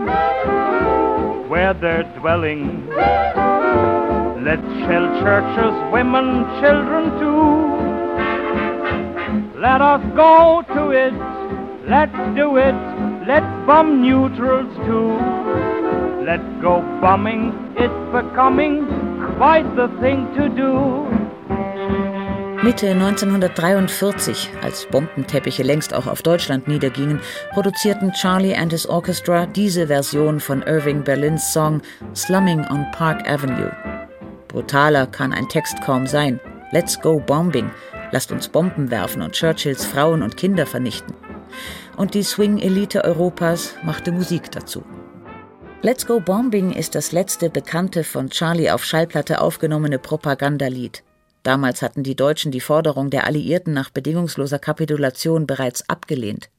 where 1.48 1.74
they're 1.74 2.04
dwelling. 2.20 2.88
Let's 4.44 4.66
shell 4.86 5.06
churches, 5.20 5.74
women, 5.92 6.44
children 6.60 7.04
too. 7.20 7.82
Let 9.60 9.80
us 9.80 10.02
go 10.16 10.64
to 10.74 10.90
it, 10.90 11.14
let's 11.88 12.16
do 12.34 12.56
it, 12.56 12.74
let's 13.28 13.46
bomb 13.66 14.02
neutrals 14.02 14.74
too. 14.86 15.16
Let's 16.24 16.42
go 16.60 16.80
bombing, 17.00 17.52
it's 17.76 17.94
becoming 18.10 18.86
quite 19.36 19.66
the 19.76 19.88
thing 20.00 20.26
to 20.36 20.48
do. 20.48 21.06
Mitte 22.62 22.90
1943, 22.90 24.50
als 24.62 24.86
Bombenteppiche 24.86 25.64
längst 25.64 25.92
auch 25.92 26.06
auf 26.06 26.22
Deutschland 26.22 26.68
niedergingen, 26.68 27.18
produzierten 27.50 28.12
Charlie 28.12 28.54
and 28.54 28.70
his 28.70 28.86
Orchestra 28.86 29.46
diese 29.46 29.88
Version 29.88 30.38
von 30.38 30.62
Irving 30.62 31.02
Berlins 31.02 31.52
Song 31.52 31.82
Slumming 32.14 32.60
on 32.70 32.86
Park 32.92 33.28
Avenue. 33.28 33.72
Brutaler 34.46 35.08
kann 35.08 35.32
ein 35.32 35.48
Text 35.48 35.82
kaum 35.82 36.06
sein. 36.06 36.38
Let's 36.70 37.00
go 37.00 37.18
bombing. 37.18 37.68
Lasst 38.12 38.30
uns 38.30 38.48
Bomben 38.48 38.92
werfen 38.92 39.22
und 39.22 39.32
Churchills 39.32 39.84
Frauen 39.84 40.22
und 40.22 40.36
Kinder 40.36 40.64
vernichten. 40.64 41.14
Und 41.96 42.14
die 42.14 42.22
Swing-Elite 42.22 43.02
Europas 43.04 43.74
machte 43.82 44.12
Musik 44.12 44.52
dazu. 44.52 44.84
Let's 45.84 46.06
Go 46.06 46.20
Bombing 46.20 46.70
ist 46.70 46.94
das 46.94 47.10
letzte 47.10 47.50
bekannte 47.50 48.04
von 48.04 48.30
Charlie 48.30 48.70
auf 48.70 48.84
Schallplatte 48.84 49.40
aufgenommene 49.40 49.98
Propagandalied. 49.98 51.02
Damals 51.42 51.82
hatten 51.82 52.04
die 52.04 52.14
Deutschen 52.14 52.52
die 52.52 52.60
Forderung 52.60 53.10
der 53.10 53.26
Alliierten 53.26 53.72
nach 53.72 53.90
bedingungsloser 53.90 54.60
Kapitulation 54.60 55.44
bereits 55.48 55.88
abgelehnt. 55.88 56.50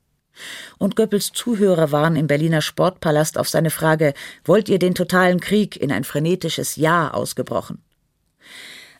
Und 0.77 0.97
Goebbels 0.97 1.31
Zuhörer 1.31 1.93
waren 1.93 2.17
im 2.17 2.27
Berliner 2.27 2.61
Sportpalast 2.61 3.37
auf 3.37 3.47
seine 3.47 3.69
Frage 3.69 4.13
Wollt 4.43 4.67
ihr 4.67 4.77
den 4.77 4.93
totalen 4.93 5.39
Krieg 5.39 5.77
in 5.77 5.93
ein 5.93 6.03
frenetisches 6.03 6.75
Ja 6.75 7.13
ausgebrochen. 7.13 7.81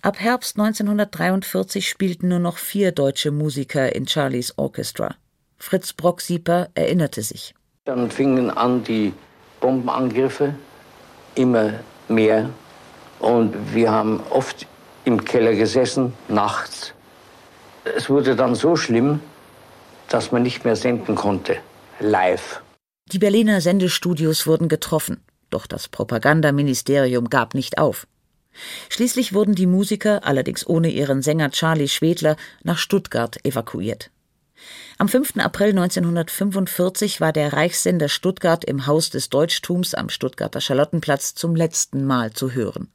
Ab 0.02 0.22
Herbst 0.22 0.58
1943 0.58 1.90
spielten 1.90 2.30
nur 2.30 2.40
noch 2.40 2.60
vier 2.60 2.94
deutsche 2.94 3.32
Musiker 3.32 3.94
in 3.94 4.08
Charlies 4.08 4.58
Orchestra. 4.58 5.16
Fritz 5.58 5.92
Brocksieper 5.92 6.70
erinnerte 6.76 7.24
sich. 7.24 7.54
Dann 7.84 8.10
fingen 8.10 8.50
an 8.50 8.86
die 8.86 9.12
Bombenangriffe, 9.64 10.56
immer 11.36 11.80
mehr. 12.10 12.50
Und 13.20 13.56
wir 13.74 13.92
haben 13.92 14.22
oft 14.30 14.68
im 15.06 15.24
Keller 15.24 15.56
gesessen, 15.56 16.14
nachts. 16.28 16.94
Es 17.96 18.10
wurde 18.10 18.36
dann 18.36 18.56
so 18.56 18.76
schlimm, 18.76 19.22
dass 20.10 20.34
man 20.34 20.44
nicht 20.44 20.66
mehr 20.66 20.76
senden 20.76 21.16
konnte, 21.16 21.56
live. 22.02 22.62
Die 23.12 23.20
Berliner 23.20 23.62
Sendestudios 23.62 24.46
wurden 24.48 24.68
getroffen, 24.68 25.24
doch 25.50 25.66
das 25.66 25.88
Propagandaministerium 25.88 27.30
gab 27.30 27.54
nicht 27.54 27.78
auf. 27.78 28.06
Schließlich 28.90 29.34
wurden 29.34 29.56
die 29.56 29.66
Musiker, 29.66 30.26
allerdings 30.26 30.68
ohne 30.68 30.90
ihren 30.90 31.22
Sänger 31.22 31.52
Charlie 31.52 31.88
Schwedler, 31.88 32.36
nach 32.64 32.78
Stuttgart 32.78 33.38
evakuiert. 33.46 34.12
Am 34.98 35.10
5. 35.10 35.38
April 35.38 35.70
1945 35.70 37.20
war 37.20 37.34
der 37.34 37.54
Reichssender 37.54 38.10
Stuttgart 38.10 38.64
im 38.64 38.86
Haus 38.86 39.10
des 39.10 39.30
Deutschtums 39.30 39.94
am 39.96 40.10
Stuttgarter 40.10 40.62
Charlottenplatz 40.62 41.36
zum 41.36 41.56
letzten 41.56 42.06
Mal 42.06 42.32
zu 42.34 42.52
hören. 42.52 42.90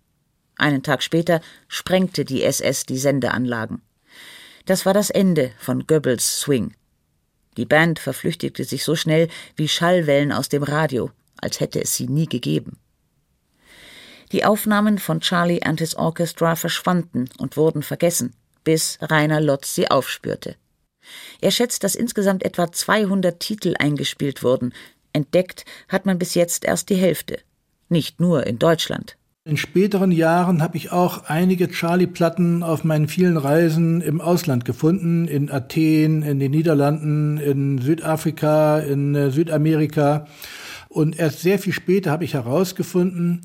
Einen 0.56 0.82
Tag 0.82 1.02
später 1.02 1.40
sprengte 1.68 2.24
die 2.24 2.42
SS 2.42 2.86
die 2.86 2.98
Sendeanlagen. 2.98 3.82
Das 4.66 4.86
war 4.86 4.94
das 4.94 5.10
Ende 5.10 5.52
von 5.58 5.86
Goebbels 5.86 6.40
Swing. 6.40 6.74
Die 7.56 7.64
Band 7.64 7.98
verflüchtigte 7.98 8.64
sich 8.64 8.84
so 8.84 8.94
schnell 8.94 9.28
wie 9.56 9.68
Schallwellen 9.68 10.32
aus 10.32 10.48
dem 10.48 10.62
Radio, 10.62 11.10
als 11.40 11.60
hätte 11.60 11.80
es 11.80 11.94
sie 11.94 12.06
nie 12.06 12.26
gegeben. 12.26 12.78
Die 14.30 14.44
Aufnahmen 14.44 14.98
von 14.98 15.20
Charlie 15.20 15.62
and 15.62 15.80
his 15.80 15.94
Orchestra 15.94 16.54
verschwanden 16.54 17.28
und 17.38 17.56
wurden 17.56 17.82
vergessen, 17.82 18.34
bis 18.62 18.98
Rainer 19.00 19.40
Lotz 19.40 19.74
sie 19.74 19.90
aufspürte. 19.90 20.56
Er 21.40 21.50
schätzt, 21.50 21.84
dass 21.84 21.94
insgesamt 21.94 22.44
etwa 22.44 22.70
200 22.70 23.38
Titel 23.38 23.74
eingespielt 23.78 24.42
wurden. 24.42 24.72
Entdeckt 25.12 25.64
hat 25.88 26.06
man 26.06 26.18
bis 26.18 26.34
jetzt 26.34 26.64
erst 26.64 26.90
die 26.90 26.96
Hälfte. 26.96 27.38
Nicht 27.88 28.20
nur 28.20 28.46
in 28.46 28.58
Deutschland. 28.58 29.16
In 29.48 29.56
späteren 29.56 30.12
Jahren 30.12 30.60
habe 30.60 30.76
ich 30.76 30.92
auch 30.92 31.24
einige 31.24 31.70
Charlie-Platten 31.70 32.62
auf 32.62 32.84
meinen 32.84 33.08
vielen 33.08 33.38
Reisen 33.38 34.02
im 34.02 34.20
Ausland 34.20 34.66
gefunden, 34.66 35.26
in 35.26 35.50
Athen, 35.50 36.22
in 36.22 36.38
den 36.38 36.50
Niederlanden, 36.50 37.38
in 37.38 37.78
Südafrika, 37.78 38.78
in 38.80 39.14
äh, 39.14 39.30
Südamerika. 39.30 40.26
Und 40.90 41.18
erst 41.18 41.40
sehr 41.40 41.58
viel 41.58 41.72
später 41.72 42.10
habe 42.10 42.24
ich 42.24 42.34
herausgefunden, 42.34 43.40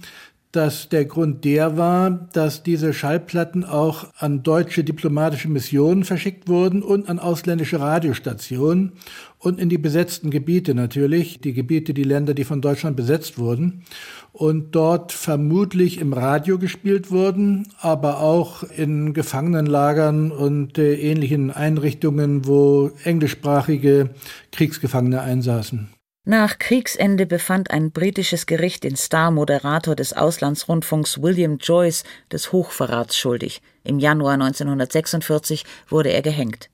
dass 0.54 0.88
der 0.88 1.06
Grund 1.06 1.44
der 1.46 1.78
war, 1.78 2.30
dass 2.32 2.62
diese 2.62 2.94
Schallplatten 2.94 3.66
auch 3.66 4.06
an 4.18 4.44
deutsche 4.44 4.84
diplomatische 4.84 5.50
Missionen 5.50 6.04
verschickt 6.04 6.48
wurden 6.48 6.84
und 6.84 7.10
an 7.10 7.18
ausländische 7.18 7.80
Radiostationen 7.80 8.94
und 9.40 9.60
in 9.60 9.68
die 9.68 9.80
besetzten 9.80 10.30
Gebiete 10.30 10.76
natürlich, 10.76 11.42
die 11.42 11.54
Gebiete, 11.54 11.96
die 11.96 12.04
Länder, 12.04 12.36
die 12.36 12.44
von 12.44 12.62
Deutschland 12.62 12.96
besetzt 12.96 13.40
wurden 13.40 13.84
und 14.32 14.76
dort 14.76 15.12
vermutlich 15.12 15.98
im 15.98 16.14
Radio 16.14 16.60
gespielt 16.60 17.10
wurden, 17.10 17.68
aber 17.80 18.20
auch 18.20 18.62
in 18.62 19.14
Gefangenenlagern 19.14 20.32
und 20.32 20.78
äh, 20.78 20.94
ähnlichen 20.94 21.50
Einrichtungen, 21.50 22.46
wo 22.46 22.92
englischsprachige 23.04 24.12
Kriegsgefangene 24.52 25.20
einsaßen. 25.20 25.90
Nach 26.26 26.58
Kriegsende 26.58 27.26
befand 27.26 27.70
ein 27.70 27.92
britisches 27.92 28.46
Gericht 28.46 28.86
den 28.86 28.96
Star-Moderator 28.96 29.94
des 29.94 30.16
Auslandsrundfunks 30.16 31.22
William 31.22 31.58
Joyce 31.58 32.06
des 32.32 32.54
Hochverrats 32.54 33.18
schuldig. 33.18 33.62
Im 33.84 34.00
Januar 34.00 34.36
1946 34.36 35.66
wurde 35.90 36.14
er 36.14 36.22
gehängt. 36.22 36.70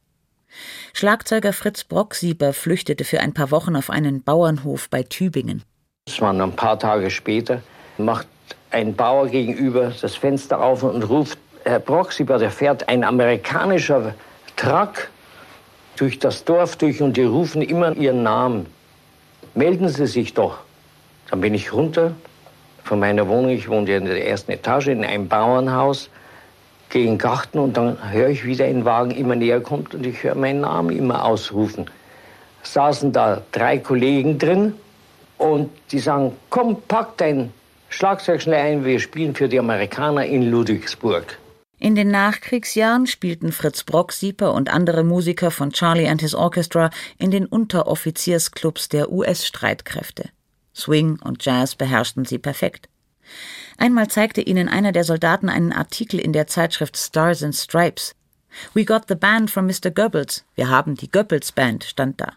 Schlagzeuger 0.94 1.52
Fritz 1.52 1.84
Brocksieber 1.84 2.54
flüchtete 2.54 3.04
für 3.04 3.22
ein 3.22 3.34
paar 3.34 3.50
Wochen 3.50 3.76
auf 3.76 3.90
einen 3.90 4.22
Bauernhof 4.22 4.88
bei 4.88 5.02
Tübingen. 5.02 5.64
Es 6.06 6.22
waren 6.22 6.40
ein 6.42 6.56
paar 6.56 6.78
Tage 6.78 7.10
später, 7.10 7.64
macht 7.98 8.28
ein 8.70 8.96
Bauer 8.96 9.30
gegenüber 9.30 9.92
das 10.00 10.16
Fenster 10.16 10.62
auf 10.62 10.84
und 10.84 11.02
ruft, 11.02 11.40
Herr 11.64 11.80
Brocksieber, 11.80 12.38
der 12.38 12.52
fährt 12.52 12.88
ein 12.88 13.04
amerikanischer 13.04 14.14
Truck 14.56 15.10
durch 15.96 16.20
das 16.20 16.46
Dorf 16.46 16.76
durch 16.76 17.02
und 17.02 17.18
die 17.18 17.24
rufen 17.24 17.64
immer 17.64 17.96
ihren 17.96 18.22
Namen 18.22 18.68
melden 19.60 19.90
Sie 19.90 20.08
sich 20.08 20.34
doch. 20.34 20.60
Dann 21.30 21.42
bin 21.42 21.54
ich 21.54 21.74
runter 21.74 22.14
von 22.86 22.98
meiner 22.98 23.28
Wohnung, 23.28 23.50
ich 23.50 23.68
wohnte 23.68 23.92
in 23.92 24.06
der 24.06 24.26
ersten 24.26 24.54
Etage 24.54 24.88
in 24.88 25.04
einem 25.04 25.28
Bauernhaus, 25.28 26.10
gehe 26.90 27.04
in 27.04 27.16
den 27.16 27.18
Garten 27.18 27.60
und 27.60 27.76
dann 27.76 27.98
höre 28.12 28.30
ich, 28.30 28.46
wie 28.46 28.64
ein 28.64 28.86
Wagen 28.86 29.12
immer 29.12 29.36
näher 29.36 29.60
kommt 29.60 29.94
und 29.94 30.06
ich 30.06 30.24
höre 30.24 30.36
meinen 30.36 30.62
Namen 30.62 30.98
immer 30.98 31.26
ausrufen. 31.26 31.88
Saßen 32.64 33.12
da 33.12 33.42
drei 33.52 33.80
Kollegen 33.80 34.40
drin 34.40 34.76
und 35.38 35.70
die 35.92 36.00
sagen, 36.00 36.38
komm, 36.50 36.82
pack 36.88 37.18
dein 37.18 37.52
Schlagzeug 37.90 38.42
schnell 38.42 38.66
ein, 38.66 38.86
wir 38.86 39.00
spielen 39.02 39.36
für 39.36 39.50
die 39.50 39.60
Amerikaner 39.60 40.26
in 40.26 40.50
Ludwigsburg. 40.50 41.38
In 41.80 41.96
den 41.96 42.12
Nachkriegsjahren 42.12 43.08
spielten 43.08 43.54
Fritz 43.54 43.86
Brocksieper 43.86 44.54
und 44.54 44.70
andere 44.70 45.06
Musiker 45.06 45.50
von 45.50 45.72
Charlie 45.72 46.10
and 46.10 46.20
His 46.20 46.36
Orchestra 46.36 46.90
in 47.18 47.32
den 47.32 47.46
Unteroffiziersclubs 47.46 48.90
der 48.90 49.10
US-Streitkräfte. 49.12 50.30
Swing 50.76 51.20
und 51.24 51.44
Jazz 51.46 51.76
beherrschten 51.76 52.26
sie 52.26 52.38
perfekt. 52.38 52.90
Einmal 53.78 54.10
zeigte 54.10 54.42
ihnen 54.42 54.68
einer 54.68 54.92
der 54.92 55.06
Soldaten 55.06 55.48
einen 55.48 55.72
Artikel 55.72 56.20
in 56.20 56.34
der 56.34 56.48
Zeitschrift 56.48 56.98
Stars 56.98 57.44
and 57.44 57.56
Stripes. 57.56 58.14
We 58.74 58.84
got 58.84 59.04
the 59.08 59.16
band 59.16 59.50
from 59.50 59.66
Mr. 59.68 59.90
Goebbels. 59.90 60.44
Wir 60.56 60.70
haben 60.70 60.96
die 60.96 61.10
Goebbels 61.10 61.54
Band, 61.54 61.86
stand 61.86 62.20
da. 62.20 62.34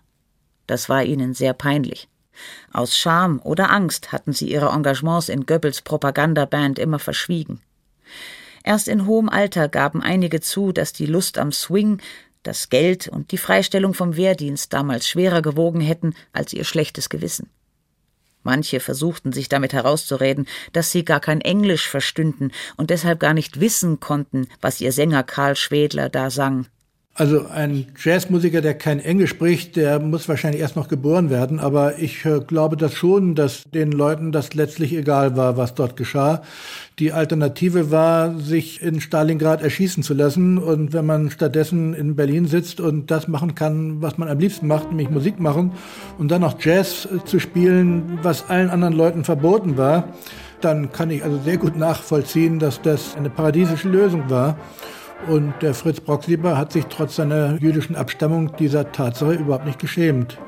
Das 0.68 0.88
war 0.88 1.02
ihnen 1.02 1.35
sehr 1.35 1.52
peinlich. 1.52 2.09
Aus 2.72 2.96
Scham 2.96 3.40
oder 3.42 3.70
Angst 3.70 4.12
hatten 4.12 4.33
sie 4.33 4.50
ihre 4.52 4.68
Engagements 4.68 5.28
in 5.28 5.46
Goebbels 5.46 5.83
Propagandaband 5.83 6.78
immer 6.78 7.00
verschwiegen. 7.00 7.61
Erst 8.64 8.88
in 8.88 9.07
hohem 9.07 9.29
Alter 9.29 9.68
gaben 9.68 10.03
einige 10.03 10.40
zu, 10.40 10.72
dass 10.72 10.92
die 10.92 11.07
Lust 11.07 11.38
am 11.38 11.53
Swing, 11.53 12.01
das 12.42 12.68
Geld 12.70 13.09
und 13.09 13.31
die 13.31 13.38
Freistellung 13.38 13.94
vom 13.94 14.16
Wehrdienst 14.16 14.72
damals 14.72 15.09
schwerer 15.09 15.42
gewogen 15.42 15.81
hätten 15.81 16.14
als 16.33 16.53
ihr 16.53 16.64
schlechtes 16.64 17.09
Gewissen. 17.09 17.51
Manche 18.42 18.81
versuchten 18.81 19.33
sich 19.33 19.48
damit 19.48 19.72
herauszureden, 19.72 20.48
dass 20.72 20.90
sie 20.90 21.05
gar 21.05 21.20
kein 21.20 21.40
Englisch 21.40 21.88
verstünden 21.88 22.51
und 22.77 22.90
deshalb 22.90 23.20
gar 23.20 23.35
nicht 23.35 23.61
wissen 23.61 24.01
konnten, 24.01 24.48
was 24.61 24.81
ihr 24.81 24.90
Sänger 24.92 25.22
Karl 25.22 25.55
Schwedler 25.55 26.09
da 26.09 26.31
sang. 26.31 26.66
Also 27.14 27.44
ein 27.46 27.88
Jazzmusiker, 28.03 28.62
der 28.62 28.72
kein 28.72 28.98
Englisch 28.98 29.29
spricht, 29.29 29.77
der 29.77 30.01
muss 30.01 30.31
wahrscheinlich 30.31 30.62
erst 30.62 30.77
noch 30.77 30.88
geboren 30.88 31.29
werden. 31.29 31.61
Aber 31.61 31.98
ich 31.98 32.25
äh, 32.25 32.40
glaube 32.40 32.79
das 32.79 32.94
schon, 32.94 33.35
dass 33.35 33.64
den 33.64 33.92
Leuten 33.92 34.33
das 34.33 34.55
letztlich 34.55 34.94
egal 34.94 35.37
war, 35.37 35.59
was 35.59 35.75
dort 35.75 35.96
geschah. 35.96 36.40
Die 36.98 37.12
Alternative 37.12 37.90
war, 37.90 38.38
sich 38.38 38.81
in 38.81 39.03
Stalingrad 39.03 39.61
erschießen 39.61 40.03
zu 40.03 40.14
lassen. 40.14 40.57
Und 40.57 40.94
wenn 40.94 41.05
man 41.05 41.31
stattdessen 41.31 41.92
in 41.92 42.16
Berlin 42.16 42.46
sitzt 42.46 42.81
und 42.81 43.11
das 43.11 43.29
machen 43.29 43.55
kann, 43.55 44.01
was 44.01 44.16
man 44.16 44.29
am 44.29 44.38
liebsten 44.38 44.66
macht, 44.66 44.88
nämlich 44.88 45.11
Musik 45.11 45.38
machen 45.38 45.72
und 46.16 46.31
dann 46.31 46.40
noch 46.40 46.57
Jazz 46.62 47.07
zu 47.27 47.38
spielen, 47.40 48.20
was 48.22 48.48
allen 48.48 48.70
anderen 48.70 48.94
Leuten 48.94 49.25
verboten 49.25 49.77
war, 49.77 50.14
dann 50.62 50.92
kann 50.92 51.11
ich 51.11 51.22
also 51.22 51.38
sehr 51.44 51.59
gut 51.59 51.77
nachvollziehen, 51.77 52.59
dass 52.59 52.81
das 52.81 53.16
eine 53.16 53.29
paradiesische 53.29 53.90
Lösung 53.90 54.31
war. 54.31 54.57
Und 55.28 55.54
der 55.62 55.72
Fritz 55.74 56.00
Brocksieber 56.00 56.56
hat 56.56 56.72
sich 56.72 56.87
trotz 56.87 57.16
seiner 57.16 57.56
jüdischen 57.61 57.94
Abstammung 57.94 58.56
dieser 58.56 58.90
Tatsache 58.90 59.35
überhaupt 59.35 59.66
nicht 59.66 59.78
geschämt. 59.78 60.38